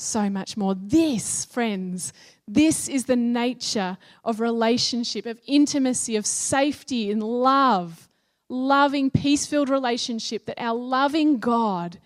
so 0.01 0.31
much 0.31 0.57
more. 0.57 0.75
This, 0.75 1.45
friends, 1.45 2.13
this 2.49 2.89
is 2.89 3.05
the 3.05 3.17
nature 3.17 3.99
of 4.25 4.41
relationship, 4.41 5.27
of 5.27 5.41
intimacy, 5.47 6.17
of 6.17 6.27
safety 6.27 7.11
and 7.11 7.23
love, 7.23 8.09
loving, 8.49 9.11
peace 9.11 9.47
filled 9.47 9.69
relationship 9.69 10.47
that 10.47 10.61
our 10.61 10.77
loving 10.77 11.39
God 11.39 11.99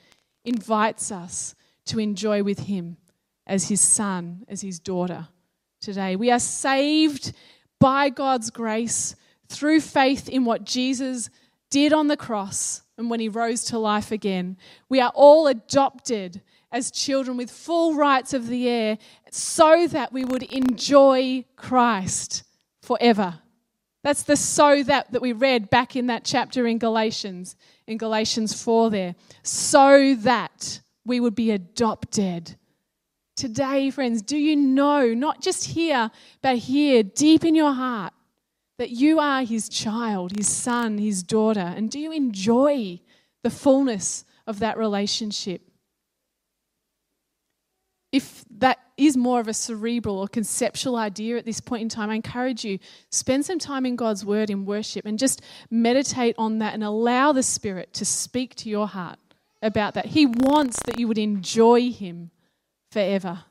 invites 0.45 1.11
us 1.11 1.55
to 1.87 1.99
enjoy 1.99 2.43
with 2.43 2.61
Him 2.61 2.97
as 3.47 3.69
His 3.69 3.81
son, 3.81 4.45
as 4.49 4.61
His 4.61 4.79
daughter 4.79 5.29
today. 5.81 6.17
We 6.17 6.31
are 6.31 6.39
saved 6.39 7.33
by 7.81 8.11
God's 8.11 8.51
grace 8.51 9.17
through 9.49 9.81
faith 9.81 10.29
in 10.29 10.45
what 10.45 10.65
Jesus 10.65 11.31
did 11.71 11.93
on 11.93 12.09
the 12.09 12.17
cross 12.17 12.83
and 12.97 13.11
when 13.11 13.21
He 13.21 13.29
rose 13.29 13.65
to 13.65 13.79
life 13.79 14.13
again. 14.13 14.57
We 14.89 15.01
are 15.01 15.13
all 15.15 15.47
adopted 15.47 16.41
as 16.75 16.91
children 16.91 17.37
with 17.37 17.53
full 17.53 17.95
rights 17.95 18.35
of 18.35 18.49
the 18.49 18.69
heir 18.69 18.99
so 19.31 19.87
that 19.87 20.13
we 20.13 20.25
would 20.25 20.43
enjoy 20.43 21.45
Christ 21.55 22.43
forever. 22.83 23.39
That's 24.03 24.25
the 24.25 24.37
so 24.37 24.83
that 24.83 25.13
that 25.13 25.23
we 25.23 25.33
read 25.33 25.71
back 25.71 25.95
in 25.95 26.09
that 26.09 26.25
chapter 26.25 26.67
in 26.67 26.79
Galatians, 26.79 27.55
in 27.87 27.97
Galatians 27.97 28.61
4 28.61 28.91
there. 28.91 29.15
So 29.45 30.17
that 30.17 30.81
we 31.07 31.21
would 31.21 31.37
be 31.37 31.53
adopted. 31.53 32.57
Today, 33.37 33.91
friends, 33.91 34.21
do 34.21 34.37
you 34.37 34.57
know, 34.57 35.15
not 35.15 35.41
just 35.41 35.65
here, 35.67 36.11
but 36.43 36.59
here, 36.59 37.05
deep 37.05 37.45
in 37.45 37.55
your 37.55 37.73
heart, 37.73 38.13
that 38.79 38.91
you 38.91 39.21
are 39.21 39.45
his 39.45 39.69
child, 39.69 40.37
his 40.37 40.49
son, 40.49 40.99
his 40.99 41.23
daughter? 41.23 41.73
And 41.77 41.89
do 41.89 42.01
you 42.01 42.11
enjoy 42.11 43.01
the 43.45 43.51
fullness 43.51 44.25
of 44.47 44.59
that 44.59 44.77
relationship? 44.77 45.63
If 48.15 48.45
that 48.59 48.79
is 48.97 49.17
more 49.17 49.41
of 49.41 49.49
a 49.49 49.53
cerebral 49.53 50.21
or 50.21 50.29
conceptual 50.29 50.95
idea 50.95 51.37
at 51.37 51.45
this 51.45 51.61
point 51.61 51.83
in 51.83 51.89
time, 51.89 52.11
I 52.11 52.15
encourage 52.15 52.65
you 52.65 52.79
spend 53.11 53.45
some 53.45 53.59
time 53.59 53.85
in 53.85 53.97
God's 53.97 54.25
word 54.25 54.51
in 54.51 54.67
worship 54.67 55.05
and 55.05 55.19
just 55.19 55.43
meditate 55.69 56.37
on 56.39 56.61
that 56.61 56.75
and 56.75 56.85
allow 56.85 57.33
the 57.33 57.43
Spirit 57.43 57.93
to 57.95 58.05
speak 58.05 58.55
to 58.55 58.71
your 58.71 58.87
heart 58.87 59.19
about 59.63 59.95
that. 59.95 60.07
He 60.07 60.27
wants 60.27 60.81
that 60.85 60.97
you 60.97 61.09
would 61.09 61.19
enjoy 61.19 61.91
him 61.91 62.31
forever. 62.93 63.47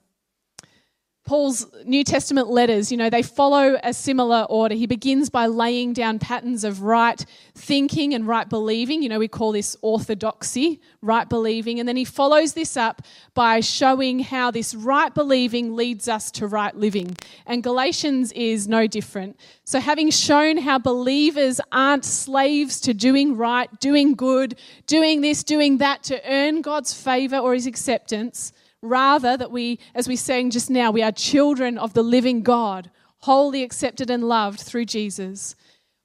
Paul's 1.26 1.66
New 1.86 2.04
Testament 2.04 2.50
letters, 2.50 2.92
you 2.92 2.98
know, 2.98 3.10
they 3.10 3.22
follow 3.22 3.80
a 3.82 3.94
similar 3.94 4.46
order. 4.50 4.76
He 4.76 4.86
begins 4.86 5.30
by 5.30 5.46
laying 5.46 5.94
down 5.94 6.20
patterns 6.20 6.66
of 6.66 6.82
right 6.82 7.26
thinking 7.56 8.14
and 8.14 8.28
right 8.28 8.50
believing. 8.50 9.02
You 9.02 9.08
know, 9.08 9.20
we 9.20 9.30
call 9.30 9.54
this 9.54 9.78
orthodoxy, 9.82 10.82
right 11.02 11.28
believing. 11.30 11.80
And 11.80 11.88
then 11.88 11.96
he 11.96 12.04
follows 12.04 12.54
this 12.54 12.76
up 12.76 13.04
by 13.36 13.62
showing 13.62 14.20
how 14.20 14.52
this 14.52 14.76
right 14.76 15.14
believing 15.14 15.78
leads 15.78 16.10
us 16.10 16.30
to 16.32 16.48
right 16.48 16.76
living. 16.76 17.16
And 17.46 17.64
Galatians 17.64 18.34
is 18.34 18.68
no 18.68 18.86
different. 18.86 19.40
So, 19.64 19.80
having 19.80 20.10
shown 20.10 20.58
how 20.58 20.78
believers 20.78 21.62
aren't 21.72 22.04
slaves 22.04 22.82
to 22.82 22.94
doing 22.94 23.38
right, 23.38 23.70
doing 23.80 24.16
good, 24.16 24.60
doing 24.88 25.22
this, 25.22 25.46
doing 25.46 25.78
that 25.78 26.04
to 26.04 26.22
earn 26.30 26.62
God's 26.62 26.94
favor 26.94 27.38
or 27.38 27.54
his 27.54 27.66
acceptance 27.66 28.52
Rather, 28.84 29.38
that 29.38 29.50
we, 29.50 29.80
as 29.96 30.10
we 30.10 30.18
sang 30.18 30.52
just 30.52 30.70
now, 30.70 30.92
we 30.92 31.02
are 31.02 31.12
children 31.12 31.78
of 31.78 31.94
the 31.94 32.04
living 32.04 32.44
God, 32.44 32.92
wholly 33.20 33.64
accepted 33.64 34.10
and 34.10 34.26
loved 34.26 34.60
through 34.60 34.84
Jesus. 34.84 35.56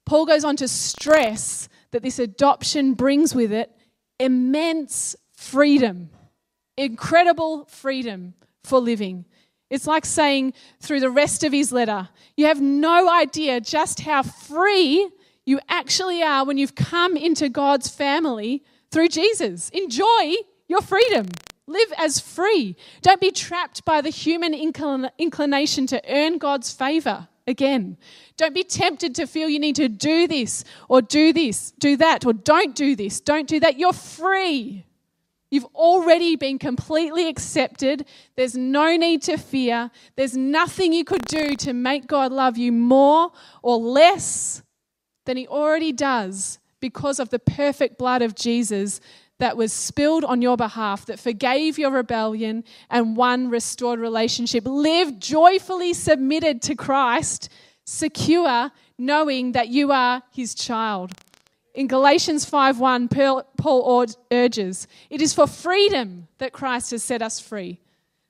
Paul 0.05 0.25
goes 0.25 0.45
on 0.45 0.55
to 0.55 0.67
stress 0.67 1.67
that 1.91 2.03
this 2.03 2.19
adoption 2.19 2.93
brings 2.93 3.35
with 3.35 3.51
it 3.51 3.69
immense 4.17 5.15
freedom, 5.33 6.09
incredible 6.77 7.65
freedom 7.65 8.33
for 8.63 8.79
living. 8.79 9.25
It's 9.69 9.85
like 9.85 10.05
saying 10.05 10.53
through 10.79 11.01
the 11.01 11.09
rest 11.09 11.43
of 11.43 11.51
his 11.51 11.73
letter, 11.73 12.07
you 12.37 12.45
have 12.45 12.61
no 12.61 13.11
idea 13.11 13.59
just 13.59 13.99
how 13.99 14.23
free 14.23 15.09
you 15.45 15.59
actually 15.67 16.23
are 16.23 16.45
when 16.45 16.57
you've 16.57 16.75
come 16.75 17.17
into 17.17 17.49
God's 17.49 17.89
family 17.89 18.63
through 18.89 19.09
Jesus. 19.09 19.67
Enjoy 19.69 20.35
your 20.69 20.81
freedom. 20.81 21.27
Live 21.69 21.93
as 21.99 22.19
free. 22.19 22.75
Don't 23.03 23.21
be 23.21 23.29
trapped 23.29 23.85
by 23.85 24.01
the 24.01 24.09
human 24.09 24.55
inclination 24.55 25.85
to 25.85 26.01
earn 26.09 26.39
God's 26.39 26.73
favor 26.73 27.27
again. 27.45 27.95
Don't 28.37 28.55
be 28.55 28.63
tempted 28.63 29.13
to 29.13 29.27
feel 29.27 29.47
you 29.47 29.59
need 29.59 29.75
to 29.75 29.87
do 29.87 30.27
this 30.27 30.63
or 30.87 31.03
do 31.03 31.31
this, 31.31 31.69
do 31.77 31.95
that, 31.97 32.25
or 32.25 32.33
don't 32.33 32.73
do 32.73 32.95
this, 32.95 33.21
don't 33.21 33.47
do 33.47 33.59
that. 33.59 33.77
You're 33.77 33.93
free. 33.93 34.83
You've 35.51 35.67
already 35.75 36.35
been 36.35 36.57
completely 36.57 37.27
accepted. 37.27 38.07
There's 38.35 38.55
no 38.57 38.97
need 38.97 39.21
to 39.23 39.37
fear. 39.37 39.91
There's 40.15 40.35
nothing 40.35 40.91
you 40.91 41.03
could 41.03 41.25
do 41.25 41.55
to 41.57 41.73
make 41.73 42.07
God 42.07 42.31
love 42.31 42.57
you 42.57 42.71
more 42.71 43.31
or 43.61 43.77
less 43.77 44.63
than 45.27 45.37
He 45.37 45.47
already 45.47 45.91
does 45.91 46.57
because 46.79 47.19
of 47.19 47.29
the 47.29 47.39
perfect 47.39 47.99
blood 47.99 48.23
of 48.23 48.33
Jesus 48.33 49.01
that 49.39 49.57
was 49.57 49.73
spilled 49.73 50.23
on 50.23 50.41
your 50.41 50.55
behalf, 50.55 51.05
that 51.07 51.19
forgave 51.19 51.79
your 51.79 51.91
rebellion 51.91 52.63
and 52.89 53.17
won 53.17 53.49
restored 53.49 53.99
relationship. 53.99 54.63
Live 54.65 55.19
joyfully 55.19 55.93
submitted 55.93 56.61
to 56.63 56.75
Christ, 56.75 57.49
secure, 57.85 58.71
knowing 58.97 59.53
that 59.53 59.69
you 59.69 59.91
are 59.91 60.21
his 60.31 60.53
child. 60.53 61.11
In 61.73 61.87
Galatians 61.87 62.45
5:1, 62.45 63.07
Paul 63.07 64.05
urges, 64.31 64.87
"It 65.09 65.21
is 65.21 65.33
for 65.33 65.47
freedom 65.47 66.27
that 66.39 66.51
Christ 66.51 66.91
has 66.91 67.03
set 67.03 67.21
us 67.21 67.39
free. 67.39 67.79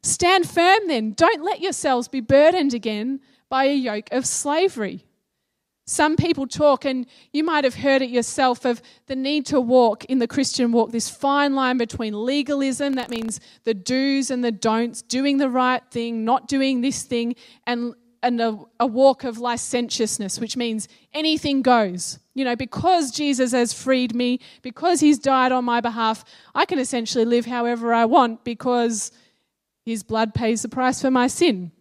Stand 0.03 0.47
firm 0.47 0.87
then. 0.87 1.11
Don't 1.11 1.43
let 1.43 1.59
yourselves 1.59 2.07
be 2.07 2.21
burdened 2.21 2.73
again 2.73 3.19
by 3.49 3.65
a 3.65 3.75
yoke 3.75 4.09
of 4.11 4.25
slavery." 4.25 5.05
Some 5.89 6.17
people 6.17 6.45
talk, 6.45 6.85
and 6.85 7.07
you 7.33 7.43
might 7.43 7.63
have 7.63 7.73
heard 7.73 8.03
it 8.03 8.11
yourself, 8.11 8.63
of 8.63 8.79
the 9.07 9.15
need 9.15 9.47
to 9.47 9.59
walk 9.59 10.05
in 10.05 10.19
the 10.19 10.27
Christian 10.27 10.71
walk, 10.71 10.91
this 10.91 11.09
fine 11.09 11.55
line 11.55 11.79
between 11.79 12.13
legalism, 12.13 12.93
that 12.93 13.09
means 13.09 13.39
the 13.63 13.73
do's 13.73 14.29
and 14.29 14.43
the 14.43 14.51
don'ts, 14.51 15.01
doing 15.01 15.39
the 15.39 15.49
right 15.49 15.81
thing, 15.89 16.23
not 16.23 16.47
doing 16.47 16.81
this 16.81 17.01
thing, 17.01 17.33
and, 17.65 17.95
and 18.21 18.39
a, 18.39 18.59
a 18.79 18.85
walk 18.85 19.23
of 19.23 19.39
licentiousness, 19.39 20.39
which 20.39 20.55
means 20.55 20.87
anything 21.11 21.63
goes. 21.63 22.19
You 22.35 22.45
know, 22.45 22.55
because 22.55 23.09
Jesus 23.09 23.51
has 23.53 23.73
freed 23.73 24.13
me, 24.13 24.41
because 24.61 24.99
he's 24.99 25.17
died 25.17 25.51
on 25.51 25.65
my 25.65 25.81
behalf, 25.81 26.23
I 26.53 26.65
can 26.65 26.77
essentially 26.77 27.25
live 27.25 27.47
however 27.47 27.95
I 27.95 28.05
want 28.05 28.43
because 28.43 29.11
his 29.85 30.03
blood 30.03 30.35
pays 30.35 30.61
the 30.61 30.69
price 30.69 31.01
for 31.01 31.09
my 31.09 31.25
sin. 31.25 31.71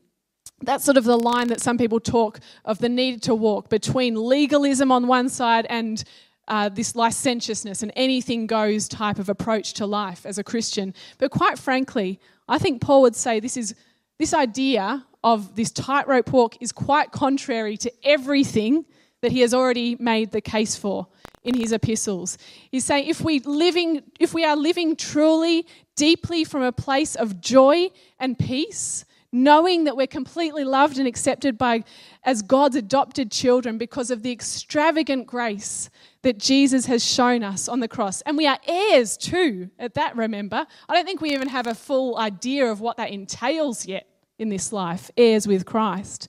That's 0.62 0.85
sort 0.85 0.97
of 0.97 1.05
the 1.05 1.16
line 1.16 1.49
that 1.49 1.61
some 1.61 1.79
people 1.79 2.01
talk 2.01 2.40
of 2.64 2.79
the 2.79 2.88
need 2.88 3.23
to 3.23 3.35
walk 3.35 3.68
between 3.68 4.16
legalism 4.16 4.90
on 4.90 5.07
one 5.07 5.29
side 5.29 5.66
and 5.71 6.03
uh, 6.49 6.68
this 6.68 6.97
licentiousness 6.97 7.83
and 7.83 7.92
anything 7.94 8.47
goes 8.47 8.88
type 8.88 9.18
of 9.18 9.29
approach 9.29 9.75
to 9.75 9.87
life 9.87 10.27
as 10.27 10.38
a 10.38 10.44
Christian. 10.44 10.94
But 11.18 11.31
quite 11.31 11.59
frankly, 11.59 12.18
I 12.49 12.59
think 12.59 12.81
Paul 12.81 13.03
would 13.03 13.14
say 13.14 13.38
this 13.38 13.57
is 13.57 13.75
this 14.18 14.35
idea 14.35 15.07
of 15.23 15.55
this 15.55 15.71
tightrope 15.71 16.33
walk 16.33 16.57
is 16.61 16.73
quite 16.73 17.12
contrary 17.12 17.77
to 17.77 17.92
everything 18.03 18.85
that 19.21 19.33
he 19.33 19.40
has 19.40 19.53
already 19.53 19.97
made 19.97 20.33
the 20.33 20.40
case 20.40 20.75
for 20.77 21.07
in 21.44 21.55
his 21.55 21.73
epistles. 21.73 22.38
He's 22.71 22.85
saying 22.85 23.09
if 23.09 23.21
we 23.21 23.40
living 23.40 24.03
if 24.18 24.35
we 24.35 24.44
are 24.44 24.57
living 24.57 24.97
truly 24.97 25.66
deeply 25.97 26.44
from 26.44 26.62
a 26.62 26.73
place 26.73 27.14
of 27.14 27.40
joy 27.40 27.90
and 28.18 28.38
peace, 28.38 29.05
knowing 29.33 29.85
that 29.85 29.97
we're 29.97 30.07
completely 30.07 30.64
loved 30.64 30.99
and 30.99 31.07
accepted 31.07 31.59
by 31.59 31.85
as 32.25 32.41
God's 32.43 32.77
adopted 32.77 33.31
children 33.31 33.77
because 33.77 34.11
of 34.11 34.23
the 34.23 34.33
extravagant 34.33 35.27
grace 35.27 35.91
that 36.23 36.38
Jesus 36.38 36.87
has 36.87 37.05
shown 37.05 37.43
us 37.43 37.69
on 37.69 37.81
the 37.81 37.88
cross. 37.88 38.23
And 38.23 38.37
we 38.37 38.47
are 38.47 38.59
heirs 38.67 39.17
too, 39.17 39.71
at 39.79 39.95
that, 39.95 40.17
remember. 40.17 40.67
I 40.88 40.95
don't 40.95 41.05
think 41.05 41.21
we 41.21 41.35
even 41.35 41.49
have 41.49 41.67
a 41.67 41.75
full 41.75 42.17
idea 42.19 42.71
of 42.71 42.81
what 42.81 42.97
that 42.97 43.11
entails 43.11 43.87
yet 43.87 44.07
in 44.38 44.49
this 44.49 44.73
life, 44.73 45.11
heirs 45.17 45.47
with 45.47 45.67
Christ. 45.67 46.29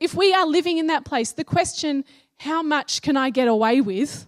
If 0.00 0.14
we 0.14 0.34
are 0.34 0.46
living 0.46 0.78
in 0.78 0.88
that 0.88 1.04
place, 1.04 1.32
the 1.32 1.44
question, 1.44 2.04
how 2.38 2.62
much 2.62 3.02
can 3.02 3.16
I 3.16 3.30
get 3.30 3.46
away 3.46 3.80
with? 3.80 4.26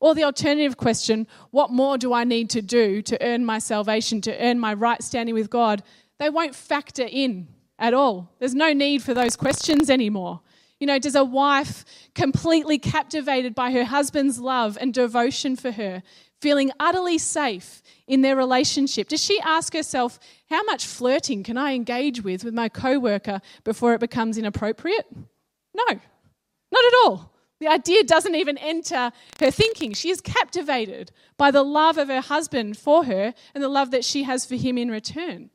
Or 0.00 0.14
the 0.14 0.24
alternative 0.24 0.76
question, 0.76 1.26
what 1.52 1.70
more 1.70 1.96
do 1.96 2.12
I 2.12 2.24
need 2.24 2.50
to 2.50 2.62
do 2.62 3.00
to 3.02 3.22
earn 3.24 3.44
my 3.44 3.58
salvation, 3.58 4.20
to 4.22 4.44
earn 4.44 4.58
my 4.58 4.74
right 4.74 5.02
standing 5.02 5.34
with 5.34 5.48
God? 5.48 5.82
They 6.18 6.30
won't 6.30 6.54
factor 6.54 7.06
in 7.08 7.48
at 7.78 7.94
all. 7.94 8.30
There's 8.38 8.54
no 8.54 8.72
need 8.72 9.02
for 9.02 9.14
those 9.14 9.36
questions 9.36 9.90
anymore. 9.90 10.40
You 10.80 10.86
know, 10.86 10.98
does 10.98 11.14
a 11.14 11.24
wife 11.24 11.84
completely 12.14 12.78
captivated 12.78 13.54
by 13.54 13.70
her 13.72 13.84
husband's 13.84 14.38
love 14.38 14.76
and 14.80 14.92
devotion 14.92 15.56
for 15.56 15.70
her, 15.70 16.02
feeling 16.40 16.70
utterly 16.78 17.18
safe 17.18 17.82
in 18.06 18.22
their 18.22 18.36
relationship, 18.36 19.08
does 19.08 19.22
she 19.22 19.40
ask 19.40 19.72
herself, 19.72 20.18
how 20.48 20.62
much 20.64 20.86
flirting 20.86 21.42
can 21.42 21.56
I 21.56 21.72
engage 21.72 22.22
with 22.22 22.44
with 22.44 22.54
my 22.54 22.68
coworker 22.68 23.40
before 23.64 23.94
it 23.94 24.00
becomes 24.00 24.38
inappropriate? 24.38 25.06
No, 25.74 25.84
not 25.88 26.84
at 26.84 26.94
all. 27.04 27.32
The 27.58 27.68
idea 27.68 28.04
doesn't 28.04 28.34
even 28.34 28.58
enter 28.58 29.10
her 29.40 29.50
thinking. 29.50 29.94
She 29.94 30.10
is 30.10 30.20
captivated 30.20 31.10
by 31.38 31.50
the 31.50 31.62
love 31.62 31.96
of 31.96 32.08
her 32.08 32.20
husband 32.20 32.76
for 32.76 33.04
her 33.04 33.34
and 33.54 33.64
the 33.64 33.68
love 33.68 33.90
that 33.92 34.04
she 34.04 34.24
has 34.24 34.44
for 34.44 34.56
him 34.56 34.76
in 34.76 34.90
return. 34.90 35.50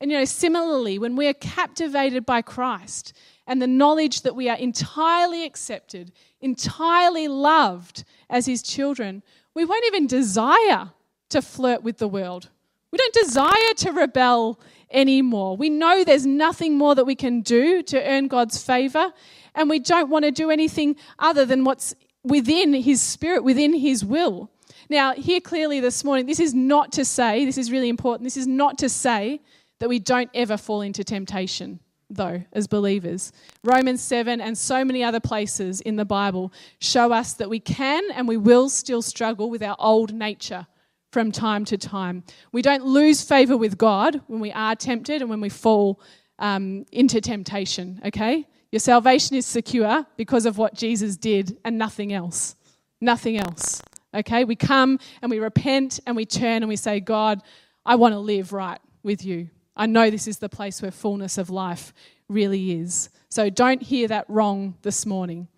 And 0.00 0.10
you 0.10 0.16
know, 0.16 0.24
similarly, 0.24 0.98
when 0.98 1.14
we 1.14 1.28
are 1.28 1.34
captivated 1.34 2.24
by 2.24 2.40
Christ 2.40 3.12
and 3.46 3.60
the 3.60 3.66
knowledge 3.66 4.22
that 4.22 4.34
we 4.34 4.48
are 4.48 4.56
entirely 4.56 5.44
accepted, 5.44 6.12
entirely 6.40 7.28
loved 7.28 8.04
as 8.30 8.46
his 8.46 8.62
children, 8.62 9.22
we 9.54 9.64
won't 9.64 9.84
even 9.86 10.06
desire 10.06 10.92
to 11.28 11.42
flirt 11.42 11.82
with 11.82 11.98
the 11.98 12.08
world. 12.08 12.48
We 12.90 12.98
don't 12.98 13.14
desire 13.14 13.74
to 13.76 13.92
rebel 13.92 14.58
anymore. 14.90 15.56
We 15.56 15.68
know 15.68 16.02
there's 16.02 16.26
nothing 16.26 16.76
more 16.78 16.94
that 16.94 17.04
we 17.04 17.14
can 17.14 17.42
do 17.42 17.82
to 17.84 18.02
earn 18.02 18.26
God's 18.28 18.62
favor, 18.62 19.12
and 19.54 19.68
we 19.68 19.78
don't 19.78 20.10
want 20.10 20.24
to 20.24 20.30
do 20.30 20.50
anything 20.50 20.96
other 21.18 21.44
than 21.44 21.64
what's 21.64 21.94
within 22.24 22.72
his 22.72 23.00
spirit, 23.00 23.44
within 23.44 23.74
his 23.74 24.04
will. 24.04 24.50
Now, 24.88 25.14
here 25.14 25.40
clearly 25.40 25.78
this 25.78 26.02
morning, 26.04 26.26
this 26.26 26.40
is 26.40 26.54
not 26.54 26.90
to 26.92 27.04
say, 27.04 27.44
this 27.44 27.58
is 27.58 27.70
really 27.70 27.88
important, 27.88 28.24
this 28.24 28.36
is 28.36 28.46
not 28.46 28.78
to 28.78 28.88
say 28.88 29.40
that 29.80 29.88
we 29.88 29.98
don't 29.98 30.30
ever 30.34 30.56
fall 30.56 30.82
into 30.82 31.02
temptation, 31.02 31.80
though, 32.08 32.42
as 32.52 32.66
believers. 32.66 33.32
Romans 33.64 34.00
7 34.00 34.40
and 34.40 34.56
so 34.56 34.84
many 34.84 35.02
other 35.02 35.20
places 35.20 35.80
in 35.80 35.96
the 35.96 36.04
Bible 36.04 36.52
show 36.78 37.12
us 37.12 37.32
that 37.34 37.50
we 37.50 37.58
can 37.58 38.04
and 38.12 38.28
we 38.28 38.36
will 38.36 38.68
still 38.68 39.02
struggle 39.02 39.50
with 39.50 39.62
our 39.62 39.76
old 39.78 40.12
nature 40.12 40.66
from 41.10 41.32
time 41.32 41.64
to 41.64 41.76
time. 41.76 42.22
We 42.52 42.62
don't 42.62 42.84
lose 42.84 43.22
favor 43.22 43.56
with 43.56 43.76
God 43.76 44.20
when 44.28 44.40
we 44.40 44.52
are 44.52 44.76
tempted 44.76 45.22
and 45.22 45.30
when 45.30 45.40
we 45.40 45.48
fall 45.48 46.00
um, 46.38 46.86
into 46.92 47.20
temptation, 47.20 48.00
okay? 48.06 48.46
Your 48.70 48.80
salvation 48.80 49.36
is 49.36 49.46
secure 49.46 50.06
because 50.16 50.46
of 50.46 50.56
what 50.56 50.74
Jesus 50.74 51.16
did 51.16 51.58
and 51.64 51.76
nothing 51.76 52.12
else. 52.12 52.54
Nothing 53.00 53.38
else, 53.38 53.82
okay? 54.14 54.44
We 54.44 54.56
come 54.56 54.98
and 55.22 55.30
we 55.30 55.38
repent 55.38 56.00
and 56.06 56.14
we 56.14 56.26
turn 56.26 56.62
and 56.62 56.68
we 56.68 56.76
say, 56.76 57.00
God, 57.00 57.42
I 57.84 57.96
want 57.96 58.12
to 58.12 58.18
live 58.18 58.52
right 58.52 58.78
with 59.02 59.24
you. 59.24 59.48
I 59.80 59.86
know 59.86 60.10
this 60.10 60.28
is 60.28 60.40
the 60.40 60.50
place 60.50 60.82
where 60.82 60.90
fullness 60.90 61.38
of 61.38 61.48
life 61.48 61.94
really 62.28 62.72
is. 62.72 63.08
So 63.30 63.48
don't 63.48 63.80
hear 63.80 64.08
that 64.08 64.28
wrong 64.28 64.74
this 64.82 65.06
morning. 65.06 65.48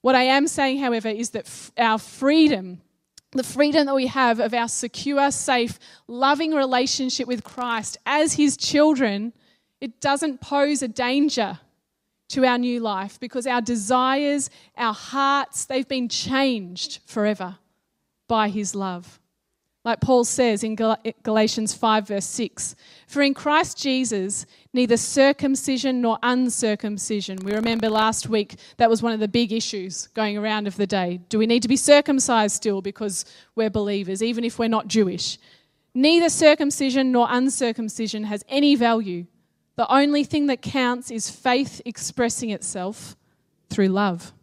What 0.00 0.14
I 0.14 0.22
am 0.22 0.48
saying, 0.48 0.78
however, 0.78 1.08
is 1.08 1.28
that 1.30 1.44
f- 1.44 1.70
our 1.76 1.98
freedom, 1.98 2.80
the 3.32 3.42
freedom 3.42 3.84
that 3.84 3.94
we 3.94 4.06
have 4.06 4.40
of 4.40 4.54
our 4.54 4.66
secure, 4.66 5.30
safe, 5.30 5.78
loving 6.08 6.54
relationship 6.54 7.28
with 7.28 7.44
Christ 7.44 7.98
as 8.06 8.32
his 8.32 8.56
children, 8.56 9.34
it 9.78 10.00
doesn't 10.00 10.40
pose 10.40 10.80
a 10.80 10.88
danger 10.88 11.58
to 12.30 12.46
our 12.46 12.56
new 12.56 12.80
life 12.80 13.20
because 13.20 13.46
our 13.46 13.60
desires, 13.60 14.48
our 14.74 14.94
hearts, 14.94 15.66
they've 15.66 15.86
been 15.86 16.08
changed 16.08 17.00
forever 17.04 17.58
by 18.26 18.48
his 18.48 18.74
love. 18.74 19.20
Like 19.82 20.00
Paul 20.00 20.24
says 20.24 20.62
in 20.62 20.76
Galatians 20.76 21.72
5, 21.72 22.08
verse 22.08 22.26
6 22.26 22.74
For 23.06 23.22
in 23.22 23.32
Christ 23.32 23.78
Jesus, 23.78 24.44
neither 24.74 24.98
circumcision 24.98 26.02
nor 26.02 26.18
uncircumcision. 26.22 27.38
We 27.38 27.54
remember 27.54 27.88
last 27.88 28.28
week 28.28 28.56
that 28.76 28.90
was 28.90 29.02
one 29.02 29.12
of 29.12 29.20
the 29.20 29.28
big 29.28 29.52
issues 29.52 30.08
going 30.08 30.36
around 30.36 30.66
of 30.66 30.76
the 30.76 30.86
day. 30.86 31.20
Do 31.30 31.38
we 31.38 31.46
need 31.46 31.62
to 31.62 31.68
be 31.68 31.76
circumcised 31.76 32.54
still 32.54 32.82
because 32.82 33.24
we're 33.54 33.70
believers, 33.70 34.22
even 34.22 34.44
if 34.44 34.58
we're 34.58 34.68
not 34.68 34.86
Jewish? 34.86 35.38
Neither 35.94 36.28
circumcision 36.28 37.10
nor 37.10 37.26
uncircumcision 37.30 38.24
has 38.24 38.44
any 38.48 38.74
value. 38.74 39.24
The 39.76 39.90
only 39.90 40.24
thing 40.24 40.46
that 40.48 40.60
counts 40.60 41.10
is 41.10 41.30
faith 41.30 41.80
expressing 41.86 42.50
itself 42.50 43.16
through 43.70 43.88
love. 43.88 44.34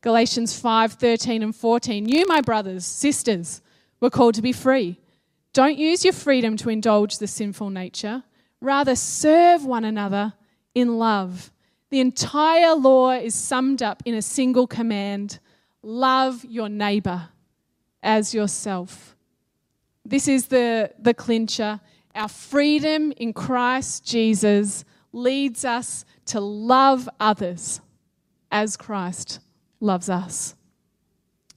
Galatians 0.00 0.58
5 0.58 0.94
13 0.94 1.42
and 1.42 1.54
14. 1.54 2.08
You, 2.08 2.24
my 2.26 2.40
brothers, 2.40 2.86
sisters, 2.86 3.60
we're 4.00 4.10
called 4.10 4.34
to 4.34 4.42
be 4.42 4.52
free. 4.52 4.98
Don't 5.52 5.78
use 5.78 6.04
your 6.04 6.12
freedom 6.12 6.56
to 6.58 6.70
indulge 6.70 7.18
the 7.18 7.26
sinful 7.26 7.70
nature. 7.70 8.22
Rather, 8.60 8.94
serve 8.94 9.64
one 9.64 9.84
another 9.84 10.34
in 10.74 10.98
love. 10.98 11.50
The 11.90 12.00
entire 12.00 12.74
law 12.74 13.10
is 13.12 13.34
summed 13.34 13.82
up 13.82 14.02
in 14.04 14.14
a 14.14 14.22
single 14.22 14.66
command 14.66 15.40
love 15.82 16.44
your 16.44 16.68
neighbor 16.68 17.28
as 18.02 18.34
yourself. 18.34 19.16
This 20.04 20.28
is 20.28 20.46
the, 20.46 20.92
the 20.98 21.14
clincher. 21.14 21.80
Our 22.14 22.28
freedom 22.28 23.12
in 23.16 23.32
Christ 23.32 24.04
Jesus 24.04 24.84
leads 25.12 25.64
us 25.64 26.04
to 26.26 26.40
love 26.40 27.08
others 27.18 27.80
as 28.50 28.76
Christ 28.76 29.40
loves 29.80 30.08
us. 30.08 30.54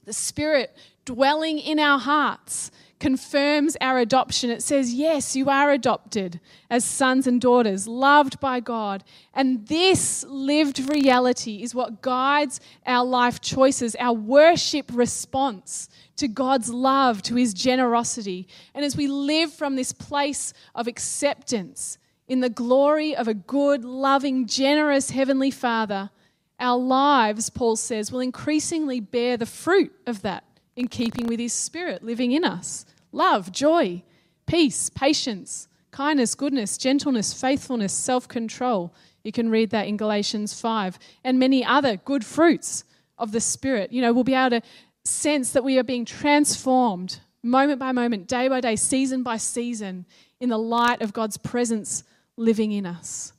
The 0.04 0.12
Spirit 0.12 0.76
dwelling 1.04 1.58
in 1.58 1.78
our 1.78 1.98
hearts 1.98 2.70
confirms 3.04 3.76
our 3.82 3.98
adoption. 3.98 4.48
It 4.50 4.62
says, 4.62 4.94
Yes, 4.94 5.36
you 5.36 5.50
are 5.50 5.70
adopted 5.70 6.40
as 6.70 6.84
sons 6.84 7.26
and 7.26 7.40
daughters, 7.40 7.86
loved 7.86 8.40
by 8.40 8.60
God. 8.60 9.04
And 9.34 9.66
this 9.66 10.24
lived 10.26 10.90
reality 10.90 11.62
is 11.62 11.74
what 11.74 12.00
guides 12.00 12.60
our 12.86 13.04
life 13.04 13.40
choices, 13.40 13.94
our 13.96 14.14
worship 14.14 14.90
response 14.92 15.88
to 16.16 16.28
God's 16.28 16.70
love, 16.70 17.20
to 17.22 17.34
his 17.34 17.52
generosity. 17.52 18.48
And 18.74 18.84
as 18.84 18.96
we 18.96 19.06
live 19.06 19.52
from 19.52 19.76
this 19.76 19.92
place 19.92 20.54
of 20.74 20.86
acceptance 20.86 21.98
in 22.26 22.40
the 22.40 22.48
glory 22.48 23.14
of 23.14 23.28
a 23.28 23.34
good, 23.34 23.84
loving, 23.84 24.46
generous 24.46 25.10
Heavenly 25.10 25.50
Father, 25.50 26.10
our 26.58 26.78
lives, 26.78 27.50
Paul 27.50 27.76
says, 27.76 28.10
will 28.10 28.20
increasingly 28.20 29.00
bear 29.00 29.36
the 29.36 29.44
fruit 29.44 29.92
of 30.06 30.22
that 30.22 30.44
in 30.76 30.88
keeping 30.88 31.26
with 31.26 31.38
His 31.38 31.52
Spirit 31.52 32.02
living 32.02 32.32
in 32.32 32.44
us 32.44 32.84
love, 33.12 33.52
joy, 33.52 34.02
peace, 34.46 34.90
patience, 34.90 35.68
kindness, 35.90 36.34
goodness, 36.34 36.76
gentleness, 36.76 37.32
faithfulness, 37.32 37.92
self 37.92 38.26
control. 38.28 38.92
You 39.22 39.32
can 39.32 39.48
read 39.50 39.70
that 39.70 39.86
in 39.86 39.96
Galatians 39.96 40.58
5 40.60 40.98
and 41.22 41.38
many 41.38 41.64
other 41.64 41.96
good 41.96 42.24
fruits 42.24 42.84
of 43.16 43.32
the 43.32 43.40
Spirit. 43.40 43.92
You 43.92 44.02
know, 44.02 44.12
we'll 44.12 44.24
be 44.24 44.34
able 44.34 44.60
to 44.60 44.62
sense 45.04 45.52
that 45.52 45.64
we 45.64 45.78
are 45.78 45.84
being 45.84 46.04
transformed 46.04 47.20
moment 47.42 47.78
by 47.78 47.92
moment, 47.92 48.26
day 48.26 48.48
by 48.48 48.60
day, 48.60 48.76
season 48.76 49.22
by 49.22 49.36
season 49.36 50.06
in 50.40 50.48
the 50.48 50.58
light 50.58 51.02
of 51.02 51.12
God's 51.12 51.36
presence 51.36 52.02
living 52.36 52.72
in 52.72 52.86
us. 52.86 53.32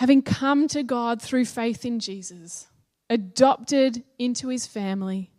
Having 0.00 0.22
come 0.22 0.68
to 0.68 0.82
God 0.82 1.22
through 1.22 1.46
faith 1.46 1.84
in 1.84 2.00
Jesus, 2.00 2.66
adopted 3.10 4.02
into 4.18 4.48
his 4.48 4.66
family, 4.66 5.30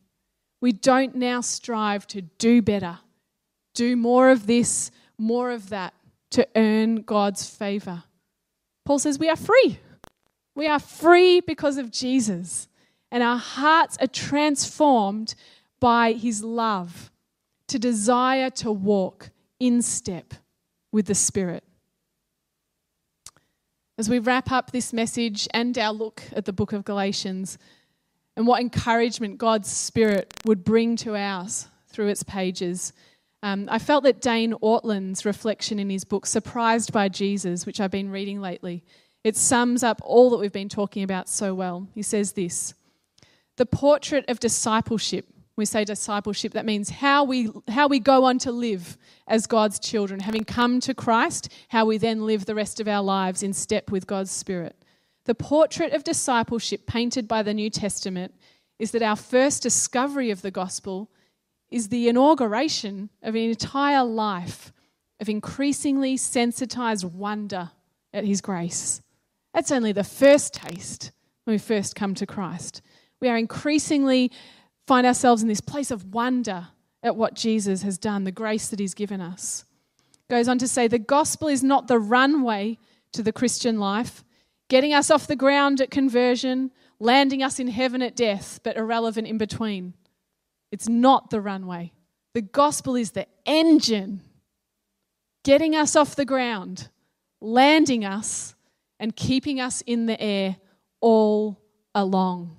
we 0.62 0.71
don't 0.71 1.15
now 1.15 1.41
strive 1.41 2.08
to 2.08 2.21
do 2.21 2.62
better, 2.62 2.99
do 3.73 3.95
more 3.95 4.30
of 4.30 4.47
this, 4.47 4.91
more 5.17 5.51
of 5.51 5.69
that 5.69 5.93
to 6.32 6.47
earn 6.56 6.97
God's 6.97 7.47
favor. 7.47 8.04
Paul 8.86 8.99
says 8.99 9.19
we 9.19 9.30
are 9.30 9.36
free. 9.36 9.80
We 10.56 10.67
are 10.67 10.80
free 10.80 11.41
because 11.41 11.78
of 11.78 11.91
Jesus, 11.91 12.67
and 13.12 13.21
our 13.21 13.38
hearts 13.38 13.97
are 13.99 14.08
transformed 14.08 15.36
by 15.80 16.13
his 16.13 16.43
love 16.43 17.12
to 17.67 17.78
desire 17.78 18.49
to 18.49 18.71
walk 18.71 19.32
in 19.60 19.82
step 19.82 20.34
with 20.91 21.08
the 21.08 21.15
Spirit. 21.15 21.63
As 23.97 24.10
we 24.10 24.19
wrap 24.19 24.51
up 24.51 24.71
this 24.71 24.91
message 24.91 25.47
and 25.53 25.77
our 25.77 25.93
look 25.93 26.21
at 26.34 26.43
the 26.43 26.51
book 26.51 26.73
of 26.73 26.84
Galatians, 26.84 27.58
and 28.36 28.45
what 28.45 28.62
encouragement 28.62 29.38
God's 29.38 29.69
Spirit 29.69 30.34
would 30.45 30.63
bring 30.63 30.95
to 30.97 31.15
ours 31.15 31.67
through 31.88 32.08
its 32.08 32.23
pages. 32.23 32.91
Um, 33.41 33.67
I 33.71 33.79
felt 33.79 34.03
that 34.03 34.21
Dane 34.21 34.53
Ortlund's 34.62 35.25
reflection 35.25 35.79
in 35.79 35.89
his 35.89 36.03
book, 36.03 36.25
Surprised 36.25 36.91
by 36.91 37.08
Jesus, 37.08 37.65
which 37.65 37.79
I've 37.79 37.91
been 37.91 38.12
reading 38.12 38.41
lately, 38.41 38.84
it 39.23 39.38
sums 39.38 39.84
up 39.84 40.01
all 40.03 40.29
that 40.31 40.38
we've 40.38 40.51
been 40.51 40.69
talking 40.69 41.03
about 41.03 41.29
so 41.29 41.53
well. 41.53 41.88
He 41.93 42.01
says 42.01 42.34
this 42.34 42.73
The 43.55 43.65
portrait 43.65 44.25
of 44.27 44.39
discipleship 44.39 45.25
we 45.57 45.65
say 45.65 45.85
discipleship, 45.85 46.53
that 46.53 46.65
means 46.65 46.89
how 46.89 47.23
we, 47.23 47.49
how 47.69 47.87
we 47.87 47.99
go 47.99 48.25
on 48.25 48.37
to 48.39 48.51
live 48.51 48.97
as 49.27 49.47
God's 49.47 49.79
children. 49.79 50.19
Having 50.19 50.43
come 50.45 50.79
to 50.81 50.93
Christ, 50.93 51.51
how 51.69 51.85
we 51.85 51.97
then 51.97 52.25
live 52.25 52.45
the 52.45 52.55
rest 52.55 52.79
of 52.79 52.87
our 52.87 53.01
lives 53.01 53.41
in 53.41 53.53
step 53.53 53.89
with 53.89 54.05
God's 54.05 54.31
Spirit. 54.31 54.75
The 55.25 55.35
portrait 55.35 55.93
of 55.93 56.03
discipleship 56.03 56.85
painted 56.85 57.27
by 57.27 57.41
the 57.41 57.53
New 57.53 57.69
Testament 57.69 58.35
is 58.79 58.91
that 58.91 59.01
our 59.01 59.15
first 59.15 59.63
discovery 59.63 60.29
of 60.29 60.41
the 60.41 60.51
gospel 60.51 61.09
is 61.71 61.87
the 61.87 62.09
inauguration 62.09 63.09
of 63.23 63.35
an 63.35 63.41
entire 63.41 64.03
life 64.03 64.73
of 65.19 65.29
increasingly 65.29 66.17
sensitized 66.17 67.05
wonder 67.05 67.71
at 68.13 68.25
His 68.25 68.41
grace. 68.41 69.01
That's 69.53 69.71
only 69.71 69.93
the 69.93 70.03
first 70.03 70.53
taste 70.53 71.11
when 71.45 71.53
we 71.53 71.57
first 71.59 71.95
come 71.95 72.13
to 72.15 72.25
Christ. 72.25 72.81
We 73.21 73.29
are 73.29 73.37
increasingly 73.37 74.31
find 74.87 75.05
ourselves 75.05 75.41
in 75.41 75.47
this 75.47 75.61
place 75.61 75.91
of 75.91 76.13
wonder 76.13 76.67
at 77.03 77.15
what 77.15 77.35
Jesus 77.35 77.83
has 77.83 77.97
done, 77.97 78.23
the 78.23 78.31
grace 78.31 78.69
that 78.69 78.79
He's 78.79 78.93
given 78.93 79.21
us. 79.21 79.65
Goes 80.29 80.47
on 80.47 80.57
to 80.57 80.67
say 80.67 80.87
the 80.87 80.99
gospel 80.99 81.47
is 81.47 81.63
not 81.63 81.87
the 81.87 81.99
runway 81.99 82.79
to 83.13 83.21
the 83.21 83.31
Christian 83.31 83.79
life, 83.79 84.23
getting 84.69 84.93
us 84.93 85.11
off 85.11 85.27
the 85.27 85.35
ground 85.35 85.81
at 85.81 85.91
conversion, 85.91 86.71
landing 86.99 87.43
us 87.43 87.59
in 87.59 87.67
heaven 87.67 88.01
at 88.01 88.15
death, 88.15 88.59
but 88.63 88.77
irrelevant 88.77 89.27
in 89.27 89.37
between. 89.37 89.93
It's 90.71 90.89
not 90.89 91.29
the 91.29 91.41
runway. 91.41 91.93
The 92.33 92.41
gospel 92.41 92.95
is 92.95 93.11
the 93.11 93.27
engine 93.45 94.21
getting 95.43 95.75
us 95.75 95.95
off 95.95 96.15
the 96.15 96.25
ground, 96.25 96.89
landing 97.39 98.03
us, 98.03 98.55
and 98.99 99.15
keeping 99.15 99.61
us 99.61 99.81
in 99.81 100.07
the 100.07 100.19
air 100.19 100.57
all 100.99 101.61
along. 101.93 102.57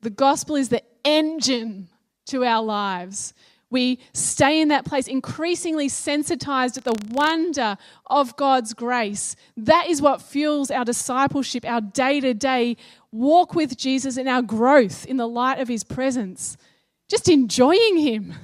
The 0.00 0.10
gospel 0.10 0.54
is 0.54 0.68
the 0.68 0.82
engine 1.04 1.88
to 2.26 2.44
our 2.44 2.62
lives. 2.62 3.34
We 3.70 3.98
stay 4.12 4.60
in 4.60 4.68
that 4.68 4.84
place, 4.84 5.08
increasingly 5.08 5.88
sensitized 5.88 6.78
at 6.78 6.84
the 6.84 6.94
wonder 7.10 7.76
of 8.06 8.36
God's 8.36 8.72
grace. 8.72 9.34
That 9.56 9.88
is 9.88 10.00
what 10.00 10.22
fuels 10.22 10.70
our 10.70 10.84
discipleship, 10.84 11.64
our 11.64 11.80
day 11.80 12.20
to 12.20 12.34
day 12.34 12.76
walk 13.10 13.54
with 13.54 13.76
Jesus, 13.76 14.16
and 14.16 14.28
our 14.28 14.42
growth 14.42 15.06
in 15.06 15.16
the 15.16 15.26
light 15.26 15.58
of 15.58 15.68
his 15.68 15.82
presence. 15.82 16.56
Just 17.08 17.28
enjoying 17.28 17.96
him, 17.96 18.34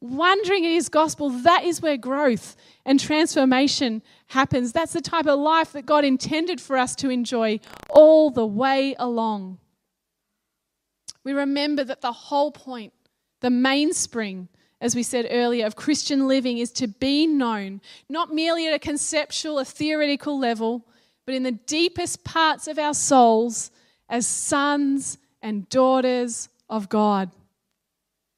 wondering 0.00 0.66
at 0.66 0.72
his 0.72 0.88
gospel. 0.88 1.30
That 1.30 1.64
is 1.64 1.80
where 1.80 1.96
growth 1.96 2.56
and 2.84 3.00
transformation 3.00 4.02
happens. 4.26 4.72
That's 4.72 4.92
the 4.92 5.00
type 5.00 5.26
of 5.26 5.38
life 5.38 5.72
that 5.72 5.86
God 5.86 6.04
intended 6.04 6.60
for 6.60 6.76
us 6.76 6.94
to 6.96 7.08
enjoy 7.08 7.60
all 7.88 8.30
the 8.30 8.46
way 8.46 8.94
along 8.98 9.58
we 11.24 11.32
remember 11.32 11.84
that 11.84 12.00
the 12.00 12.12
whole 12.12 12.50
point 12.50 12.92
The 13.40 13.50
mainspring, 13.50 14.48
as 14.80 14.94
we 14.94 15.02
said 15.02 15.26
earlier, 15.30 15.66
of 15.66 15.76
Christian 15.76 16.28
living 16.28 16.58
is 16.58 16.70
to 16.72 16.86
be 16.86 17.26
known, 17.26 17.80
not 18.08 18.34
merely 18.34 18.66
at 18.66 18.74
a 18.74 18.78
conceptual, 18.78 19.58
a 19.58 19.64
theoretical 19.64 20.38
level, 20.38 20.86
but 21.26 21.34
in 21.34 21.42
the 21.42 21.52
deepest 21.52 22.24
parts 22.24 22.68
of 22.68 22.78
our 22.78 22.94
souls 22.94 23.70
as 24.08 24.26
sons 24.26 25.18
and 25.42 25.68
daughters 25.68 26.48
of 26.68 26.88
God. 26.88 27.30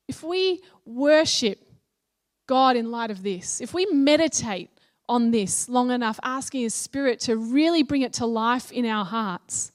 If 0.08 0.22
we 0.22 0.60
worship 0.84 1.58
God 2.46 2.76
in 2.76 2.90
light 2.90 3.10
of 3.10 3.22
this, 3.22 3.60
if 3.60 3.72
we 3.74 3.86
meditate 3.86 4.70
on 5.08 5.30
this 5.30 5.68
long 5.68 5.90
enough, 5.90 6.20
asking 6.22 6.62
His 6.62 6.74
Spirit 6.74 7.20
to 7.20 7.36
really 7.36 7.82
bring 7.82 8.02
it 8.02 8.12
to 8.14 8.26
life 8.26 8.70
in 8.70 8.86
our 8.86 9.04
hearts, 9.04 9.71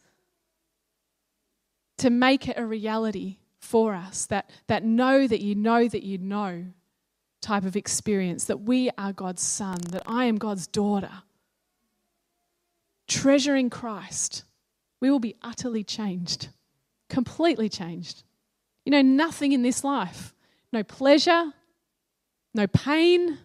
to 1.98 2.10
make 2.10 2.48
it 2.48 2.58
a 2.58 2.66
reality 2.66 3.38
for 3.60 3.94
us, 3.94 4.26
that, 4.28 4.50
that 4.68 4.84
know 4.84 5.28
that 5.28 5.42
you 5.42 5.56
know 5.56 5.88
that 5.88 6.04
you 6.04 6.18
know 6.18 6.66
type 7.42 7.66
of 7.66 7.76
experience, 7.76 8.46
that 8.46 8.62
we 8.62 8.90
are 8.98 9.14
God's 9.14 9.42
son, 9.42 9.78
that 9.90 10.04
I 10.06 10.26
am 10.26 10.38
God's 10.38 10.68
daughter. 10.68 11.24
Treasuring 13.08 13.70
Christ, 13.70 14.44
we 15.00 15.10
will 15.10 15.20
be 15.20 15.36
utterly 15.42 15.84
changed, 15.84 16.50
completely 17.10 17.70
changed. 17.70 18.24
You 18.86 18.92
know, 18.92 19.02
nothing 19.02 19.52
in 19.52 19.62
this 19.62 19.84
life, 19.84 20.34
no 20.74 20.84
pleasure, 20.84 21.54
no 22.54 22.68
pain, 22.68 23.38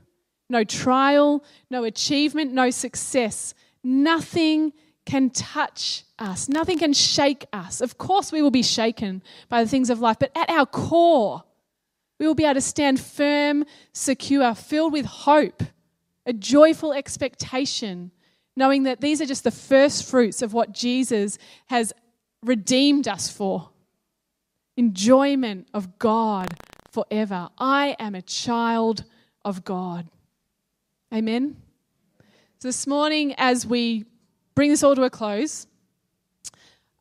no 0.48 0.64
trial, 0.64 1.44
no 1.70 1.84
achievement, 1.84 2.52
no 2.52 2.70
success, 2.70 3.54
nothing 3.82 4.72
can 5.04 5.30
touch 5.30 6.04
us. 6.18 6.48
Nothing 6.48 6.78
can 6.78 6.92
shake 6.92 7.46
us. 7.52 7.80
Of 7.80 7.98
course, 7.98 8.30
we 8.30 8.42
will 8.42 8.50
be 8.50 8.62
shaken 8.62 9.22
by 9.48 9.62
the 9.62 9.68
things 9.68 9.90
of 9.90 10.00
life, 10.00 10.18
but 10.18 10.36
at 10.36 10.48
our 10.48 10.66
core, 10.66 11.44
we 12.18 12.26
will 12.26 12.34
be 12.34 12.44
able 12.44 12.54
to 12.54 12.60
stand 12.60 13.00
firm, 13.00 13.64
secure, 13.92 14.54
filled 14.54 14.92
with 14.92 15.06
hope, 15.06 15.62
a 16.24 16.32
joyful 16.32 16.92
expectation, 16.92 18.12
knowing 18.54 18.84
that 18.84 19.00
these 19.00 19.20
are 19.20 19.26
just 19.26 19.44
the 19.44 19.50
first 19.50 20.08
fruits 20.08 20.40
of 20.40 20.52
what 20.52 20.72
Jesus 20.72 21.36
has 21.66 21.92
redeemed 22.44 23.08
us 23.08 23.28
for. 23.28 23.70
Enjoyment 24.76 25.66
of 25.74 25.98
God 25.98 26.48
forever. 26.92 27.48
I 27.58 27.96
am 27.98 28.14
a 28.14 28.22
child 28.22 29.04
of 29.44 29.64
God. 29.64 30.06
Amen. 31.12 31.56
So 32.60 32.68
this 32.68 32.86
morning, 32.86 33.34
as 33.36 33.66
we 33.66 34.04
bring 34.54 34.70
this 34.70 34.82
all 34.82 34.94
to 34.94 35.02
a 35.02 35.10
close, 35.10 35.66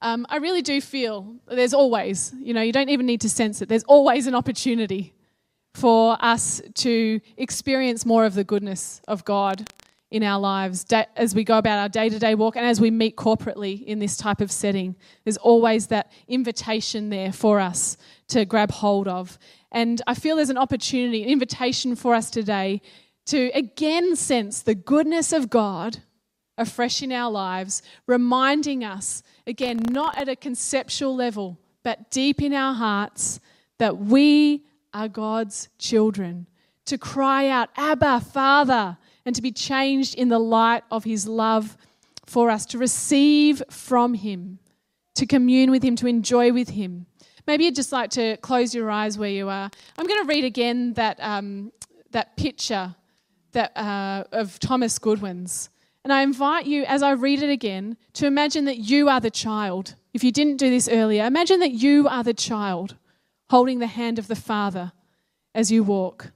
um, 0.01 0.25
I 0.29 0.37
really 0.37 0.61
do 0.61 0.81
feel 0.81 1.35
there's 1.47 1.73
always, 1.73 2.33
you 2.39 2.53
know, 2.53 2.61
you 2.61 2.71
don't 2.71 2.89
even 2.89 3.05
need 3.05 3.21
to 3.21 3.29
sense 3.29 3.61
it, 3.61 3.69
there's 3.69 3.83
always 3.83 4.27
an 4.27 4.35
opportunity 4.35 5.13
for 5.73 6.17
us 6.19 6.61
to 6.75 7.21
experience 7.37 8.05
more 8.05 8.25
of 8.25 8.33
the 8.33 8.43
goodness 8.43 9.01
of 9.07 9.23
God 9.23 9.69
in 10.09 10.23
our 10.23 10.39
lives 10.39 10.85
as 11.15 11.33
we 11.33 11.45
go 11.45 11.57
about 11.57 11.79
our 11.79 11.87
day 11.87 12.09
to 12.09 12.19
day 12.19 12.35
walk 12.35 12.57
and 12.57 12.65
as 12.65 12.81
we 12.81 12.91
meet 12.91 13.15
corporately 13.15 13.81
in 13.85 13.99
this 13.99 14.17
type 14.17 14.41
of 14.41 14.51
setting. 14.51 14.95
There's 15.23 15.37
always 15.37 15.87
that 15.87 16.11
invitation 16.27 17.09
there 17.09 17.31
for 17.31 17.61
us 17.61 17.95
to 18.27 18.43
grab 18.43 18.71
hold 18.71 19.07
of. 19.07 19.39
And 19.71 20.01
I 20.07 20.15
feel 20.15 20.35
there's 20.35 20.49
an 20.49 20.57
opportunity, 20.57 21.23
an 21.23 21.29
invitation 21.29 21.95
for 21.95 22.13
us 22.13 22.29
today 22.29 22.81
to 23.27 23.51
again 23.53 24.17
sense 24.17 24.63
the 24.63 24.75
goodness 24.75 25.31
of 25.31 25.49
God 25.49 25.99
afresh 26.61 27.01
in 27.01 27.11
our 27.11 27.29
lives, 27.29 27.81
reminding 28.07 28.83
us, 28.83 29.23
again, 29.45 29.79
not 29.89 30.17
at 30.17 30.29
a 30.29 30.35
conceptual 30.35 31.15
level, 31.15 31.59
but 31.83 32.09
deep 32.11 32.41
in 32.41 32.53
our 32.53 32.73
hearts, 32.73 33.39
that 33.77 33.97
we 33.97 34.63
are 34.93 35.07
God's 35.07 35.69
children. 35.77 36.47
To 36.85 36.97
cry 36.97 37.47
out, 37.47 37.69
Abba, 37.75 38.21
Father, 38.21 38.97
and 39.25 39.35
to 39.35 39.41
be 39.41 39.51
changed 39.51 40.15
in 40.15 40.29
the 40.29 40.39
light 40.39 40.83
of 40.91 41.03
His 41.03 41.27
love 41.27 41.77
for 42.25 42.49
us, 42.49 42.65
to 42.67 42.77
receive 42.77 43.61
from 43.69 44.13
Him, 44.13 44.59
to 45.15 45.25
commune 45.25 45.71
with 45.71 45.83
Him, 45.83 45.95
to 45.97 46.07
enjoy 46.07 46.51
with 46.51 46.69
Him. 46.69 47.05
Maybe 47.47 47.65
you'd 47.65 47.75
just 47.75 47.91
like 47.91 48.11
to 48.11 48.37
close 48.37 48.73
your 48.73 48.89
eyes 48.89 49.17
where 49.17 49.29
you 49.29 49.49
are. 49.49 49.69
I'm 49.97 50.07
going 50.07 50.21
to 50.21 50.27
read 50.27 50.43
again 50.43 50.93
that, 50.93 51.17
um, 51.19 51.71
that 52.11 52.37
picture 52.37 52.95
that, 53.51 53.75
uh, 53.75 54.23
of 54.31 54.59
Thomas 54.59 54.99
Goodwin's. 54.99 55.69
And 56.03 56.11
I 56.11 56.23
invite 56.23 56.65
you, 56.65 56.83
as 56.85 57.03
I 57.03 57.11
read 57.11 57.43
it 57.43 57.49
again, 57.49 57.95
to 58.13 58.25
imagine 58.25 58.65
that 58.65 58.79
you 58.79 59.07
are 59.07 59.19
the 59.19 59.29
child. 59.29 59.95
If 60.13 60.23
you 60.23 60.31
didn't 60.31 60.57
do 60.57 60.69
this 60.69 60.89
earlier, 60.89 61.25
imagine 61.25 61.59
that 61.59 61.71
you 61.71 62.07
are 62.07 62.23
the 62.23 62.33
child 62.33 62.95
holding 63.49 63.79
the 63.79 63.87
hand 63.87 64.17
of 64.17 64.27
the 64.27 64.35
Father 64.35 64.93
as 65.53 65.71
you 65.71 65.83
walk. 65.83 66.31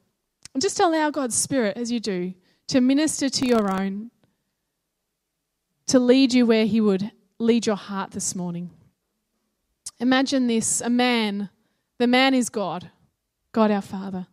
And 0.54 0.62
just 0.62 0.80
allow 0.80 1.10
God's 1.10 1.36
Spirit, 1.36 1.78
as 1.78 1.92
you 1.92 2.00
do, 2.00 2.34
to 2.68 2.80
minister 2.80 3.30
to 3.30 3.48
your 3.48 3.72
own, 3.72 4.12
to 5.88 6.00
lead 6.00 6.34
you 6.34 6.46
where 6.46 6.66
He 6.66 6.80
would 6.80 7.12
lead 7.40 7.66
your 7.66 7.76
heart 7.76 8.12
this 8.12 8.36
morning. 8.36 8.70
Imagine 10.00 10.48
this 10.48 10.82
a 10.82 10.90
man, 10.90 11.50
the 11.98 12.08
man 12.08 12.34
is 12.34 12.50
God, 12.50 12.92
God 13.52 13.72
our 13.72 13.82
Father, 13.82 14.28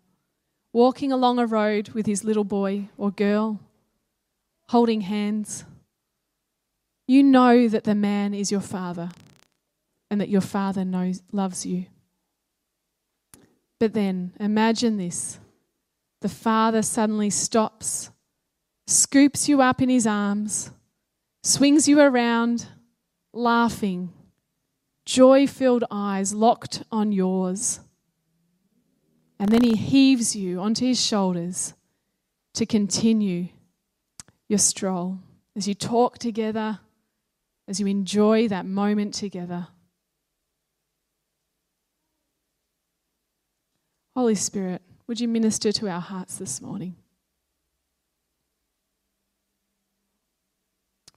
walking 0.73 1.12
along 1.12 1.38
a 1.38 1.47
road 1.47 1.90
with 1.90 2.07
his 2.07 2.25
little 2.25 2.45
boy 2.45 2.88
or 2.97 3.11
girl 3.11 3.61
holding 4.72 5.02
hands, 5.02 5.64
you 7.06 7.22
know 7.22 7.68
that 7.68 7.85
the 7.85 7.94
man 7.94 8.32
is 8.32 8.50
your 8.50 8.58
father 8.62 9.11
and 10.11 10.18
that 10.18 10.30
your 10.30 10.40
father 10.40 10.82
knows, 10.82 11.22
loves 11.30 11.66
you. 11.66 11.85
But 13.78 13.92
then 13.92 14.32
imagine 14.40 14.96
this 14.96 15.38
the 16.22 16.30
father 16.30 16.80
suddenly 16.80 17.28
stops, 17.28 18.11
scoops 18.87 19.46
you 19.46 19.61
up 19.61 19.82
in 19.82 19.90
his 19.90 20.06
arms, 20.06 20.70
swings 21.42 21.87
you 21.87 22.00
around, 22.00 22.66
laughing, 23.35 24.11
joy 25.04 25.46
filled 25.46 25.85
eyes 25.90 26.32
locked 26.32 26.82
on 26.90 27.12
yours. 27.12 27.80
And 29.38 29.50
then 29.50 29.62
he 29.62 29.76
heaves 29.76 30.35
you 30.35 30.61
onto 30.61 30.87
his 30.87 31.04
shoulders 31.04 31.74
to 32.54 32.64
continue 32.64 33.48
your 34.53 34.59
stroll, 34.59 35.19
as 35.57 35.67
you 35.67 35.73
talk 35.73 36.19
together, 36.19 36.79
as 37.67 37.81
you 37.81 37.87
enjoy 37.87 38.47
that 38.49 38.67
moment 38.67 39.15
together. 39.15 39.67
Holy 44.15 44.35
Spirit, 44.35 44.83
would 45.07 45.21
you 45.21 45.27
minister 45.27 45.73
to 45.73 45.88
our 45.88 46.03
hearts 46.03 46.37
this 46.37 46.61
morning? 46.61 46.97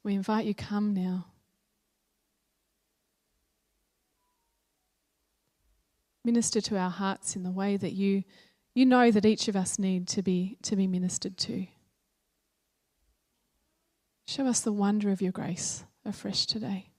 We 0.02 0.14
invite 0.14 0.46
you, 0.46 0.56
come 0.56 0.94
now. 0.94 1.26
Minister 6.24 6.62
to 6.62 6.78
our 6.78 6.90
hearts 6.90 7.36
in 7.36 7.44
the 7.44 7.52
way 7.52 7.76
that 7.76 7.92
you, 7.92 8.24
you 8.74 8.86
know 8.86 9.12
that 9.12 9.26
each 9.26 9.50
of 9.50 9.58
us 9.58 9.78
need 9.78 10.08
to 10.08 10.22
be, 10.22 10.58
to 10.62 10.78
be 10.78 10.88
ministered 10.88 11.38
to. 11.40 11.68
Show 14.28 14.48
us 14.48 14.62
the 14.62 14.74
wonder 14.74 15.12
of 15.12 15.22
your 15.22 15.32
grace 15.32 15.84
afresh 16.04 16.46
today. 16.46 16.90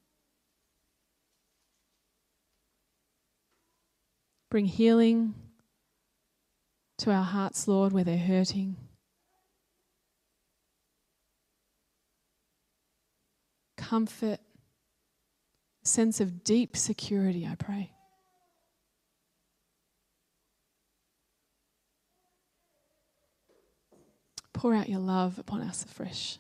Bring 4.49 4.67
healing 4.67 5.35
to 6.99 7.11
our 7.11 7.25
hearts, 7.25 7.67
Lord, 7.67 7.93
where 7.93 8.05
they're 8.05 8.17
hurting. 8.17 8.77
Comfort, 13.77 14.39
sense 15.83 16.21
of 16.21 16.43
deep 16.45 16.77
security, 16.77 17.47
I 17.47 17.57
pray. 17.57 17.91
Pour 24.53 24.75
out 24.75 24.89
your 24.89 25.01
love 25.01 25.39
upon 25.39 25.61
us 25.61 25.85
afresh. 25.85 26.39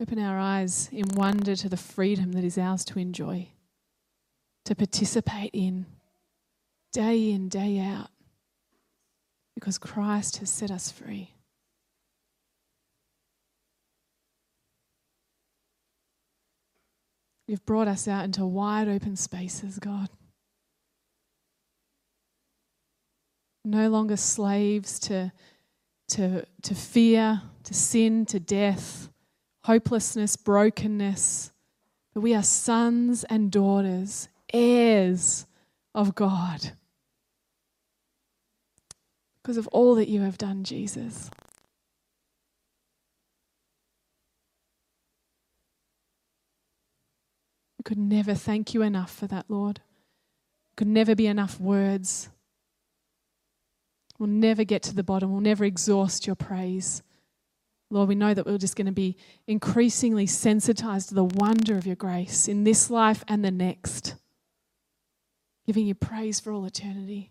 Open 0.00 0.18
our 0.18 0.38
eyes 0.38 0.88
in 0.92 1.08
wonder 1.14 1.56
to 1.56 1.68
the 1.68 1.76
freedom 1.76 2.32
that 2.32 2.44
is 2.44 2.58
ours 2.58 2.84
to 2.86 2.98
enjoy, 2.98 3.48
to 4.64 4.74
participate 4.74 5.50
in 5.52 5.86
day 6.92 7.30
in, 7.30 7.48
day 7.48 7.78
out, 7.78 8.08
because 9.54 9.78
Christ 9.78 10.38
has 10.38 10.50
set 10.50 10.70
us 10.70 10.90
free. 10.90 11.32
You've 17.46 17.64
brought 17.64 17.86
us 17.86 18.08
out 18.08 18.24
into 18.24 18.44
wide 18.44 18.88
open 18.88 19.16
spaces, 19.16 19.78
God. 19.78 20.08
no 23.66 23.88
longer 23.88 24.16
slaves 24.16 24.98
to, 25.00 25.32
to, 26.08 26.46
to 26.62 26.74
fear, 26.74 27.42
to 27.64 27.74
sin, 27.74 28.24
to 28.26 28.38
death, 28.38 29.10
hopelessness, 29.66 30.36
brokenness, 30.36 31.50
but 32.14 32.20
we 32.20 32.32
are 32.32 32.42
sons 32.42 33.24
and 33.24 33.50
daughters, 33.50 34.28
heirs 34.54 35.44
of 35.92 36.14
God. 36.14 36.70
Because 39.42 39.56
of 39.56 39.66
all 39.68 39.96
that 39.96 40.08
you 40.08 40.20
have 40.20 40.38
done, 40.38 40.62
Jesus. 40.62 41.30
We 47.78 47.82
could 47.82 47.98
never 47.98 48.34
thank 48.34 48.72
you 48.72 48.82
enough 48.82 49.12
for 49.12 49.26
that, 49.26 49.46
Lord. 49.48 49.80
Could 50.76 50.86
never 50.86 51.16
be 51.16 51.26
enough 51.26 51.58
words. 51.58 52.28
We'll 54.16 54.28
never 54.28 54.62
get 54.62 54.84
to 54.84 54.94
the 54.94 55.02
bottom. 55.02 55.32
We'll 55.32 55.40
never 55.40 55.64
exhaust 55.64 56.24
your 56.24 56.36
praise. 56.36 57.02
Lord, 57.90 58.08
we 58.08 58.14
know 58.14 58.34
that 58.34 58.46
we're 58.46 58.58
just 58.58 58.76
going 58.76 58.86
to 58.86 58.92
be 58.92 59.16
increasingly 59.46 60.26
sensitized 60.26 61.08
to 61.08 61.14
the 61.14 61.24
wonder 61.24 61.76
of 61.76 61.86
your 61.86 61.96
grace 61.96 62.48
in 62.48 62.64
this 62.64 62.90
life 62.90 63.22
and 63.28 63.44
the 63.44 63.50
next, 63.50 64.16
giving 65.66 65.86
you 65.86 65.94
praise 65.94 66.40
for 66.40 66.52
all 66.52 66.64
eternity. 66.64 67.30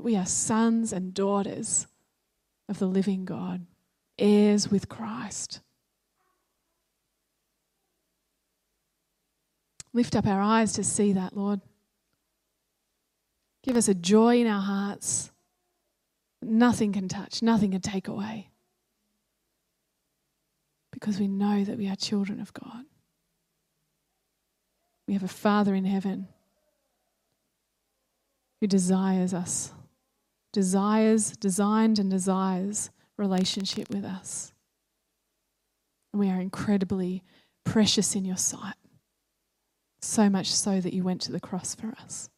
We 0.00 0.16
are 0.16 0.26
sons 0.26 0.92
and 0.92 1.12
daughters 1.12 1.86
of 2.68 2.78
the 2.78 2.86
living 2.86 3.24
God, 3.24 3.66
heirs 4.18 4.70
with 4.70 4.88
Christ. 4.88 5.60
Lift 9.92 10.16
up 10.16 10.26
our 10.26 10.40
eyes 10.40 10.72
to 10.74 10.84
see 10.84 11.12
that, 11.12 11.36
Lord. 11.36 11.60
Give 13.62 13.76
us 13.76 13.88
a 13.88 13.94
joy 13.94 14.40
in 14.40 14.46
our 14.46 14.62
hearts 14.62 15.30
nothing 16.42 16.92
can 16.92 17.08
touch, 17.08 17.42
nothing 17.42 17.72
can 17.72 17.80
take 17.80 18.08
away. 18.08 18.47
Because 20.92 21.20
we 21.20 21.28
know 21.28 21.64
that 21.64 21.78
we 21.78 21.88
are 21.88 21.96
children 21.96 22.40
of 22.40 22.52
God. 22.52 22.84
We 25.06 25.14
have 25.14 25.22
a 25.22 25.28
Father 25.28 25.74
in 25.74 25.84
heaven 25.84 26.28
who 28.60 28.66
desires 28.66 29.32
us, 29.32 29.72
desires, 30.52 31.32
designed, 31.36 31.98
and 31.98 32.10
desires 32.10 32.90
relationship 33.16 33.88
with 33.90 34.04
us. 34.04 34.52
And 36.12 36.20
we 36.20 36.30
are 36.30 36.40
incredibly 36.40 37.22
precious 37.64 38.14
in 38.14 38.24
your 38.24 38.36
sight, 38.36 38.74
so 40.00 40.28
much 40.28 40.52
so 40.52 40.80
that 40.80 40.92
you 40.92 41.04
went 41.04 41.20
to 41.22 41.32
the 41.32 41.40
cross 41.40 41.74
for 41.74 41.94
us. 42.02 42.30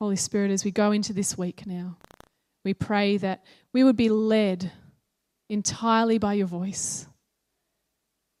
Holy 0.00 0.16
Spirit, 0.16 0.50
as 0.50 0.62
we 0.62 0.70
go 0.70 0.92
into 0.92 1.14
this 1.14 1.38
week 1.38 1.66
now, 1.66 1.96
we 2.64 2.74
pray 2.74 3.16
that 3.16 3.44
we 3.72 3.82
would 3.82 3.96
be 3.96 4.10
led 4.10 4.70
entirely 5.48 6.18
by 6.18 6.34
your 6.34 6.46
voice. 6.46 7.06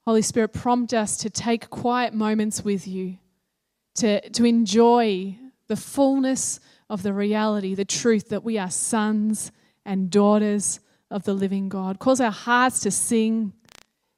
Holy 0.06 0.20
Spirit, 0.20 0.52
prompt 0.52 0.92
us 0.92 1.16
to 1.16 1.30
take 1.30 1.70
quiet 1.70 2.12
moments 2.12 2.62
with 2.62 2.86
you, 2.86 3.16
to, 3.94 4.28
to 4.30 4.44
enjoy 4.44 5.38
the 5.68 5.76
fullness 5.76 6.60
of 6.90 7.02
the 7.02 7.14
reality, 7.14 7.74
the 7.74 7.86
truth 7.86 8.28
that 8.28 8.44
we 8.44 8.58
are 8.58 8.70
sons 8.70 9.50
and 9.86 10.10
daughters 10.10 10.80
of 11.10 11.24
the 11.24 11.32
living 11.32 11.70
God. 11.70 11.98
Cause 11.98 12.20
our 12.20 12.30
hearts 12.30 12.80
to 12.80 12.90
sing. 12.90 13.54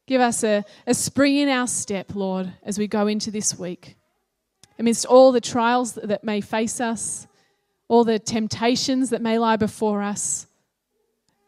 Give 0.08 0.20
us 0.20 0.42
a, 0.42 0.64
a 0.88 0.94
spring 0.94 1.36
in 1.36 1.48
our 1.48 1.68
step, 1.68 2.16
Lord, 2.16 2.52
as 2.64 2.78
we 2.78 2.88
go 2.88 3.06
into 3.06 3.30
this 3.30 3.56
week 3.56 3.97
amidst 4.78 5.06
all 5.06 5.32
the 5.32 5.40
trials 5.40 5.94
that 5.94 6.24
may 6.24 6.40
face 6.40 6.80
us, 6.80 7.26
all 7.88 8.04
the 8.04 8.18
temptations 8.18 9.10
that 9.10 9.22
may 9.22 9.38
lie 9.38 9.56
before 9.56 10.02
us. 10.02 10.46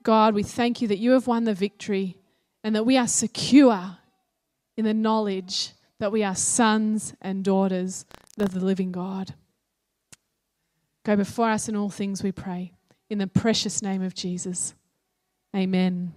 God, 0.03 0.35
we 0.35 0.43
thank 0.43 0.81
you 0.81 0.89
that 0.89 0.99
you 0.99 1.13
have 1.13 1.27
won 1.27 1.45
the 1.45 1.55
victory 1.55 2.17
and 2.65 2.75
that 2.75 2.87
we 2.87 2.97
are 2.97 3.07
secure 3.07 3.99
in 4.77 4.85
the 4.85 4.95
knowledge 4.95 5.73
that 5.99 6.11
we 6.11 6.25
are 6.25 6.35
sons 6.35 7.15
and 7.21 7.45
daughters 7.45 8.07
of 8.39 8.53
the 8.53 8.65
living 8.65 8.91
God. 8.91 9.35
Go 11.05 11.17
before 11.17 11.51
us 11.51 11.69
in 11.69 11.77
all 11.77 11.91
things, 11.91 12.23
we 12.23 12.33
pray. 12.33 12.73
In 13.09 13.19
the 13.19 13.27
precious 13.27 13.83
name 13.83 14.03
of 14.03 14.15
Jesus. 14.15 14.75
Amen. 15.55 16.15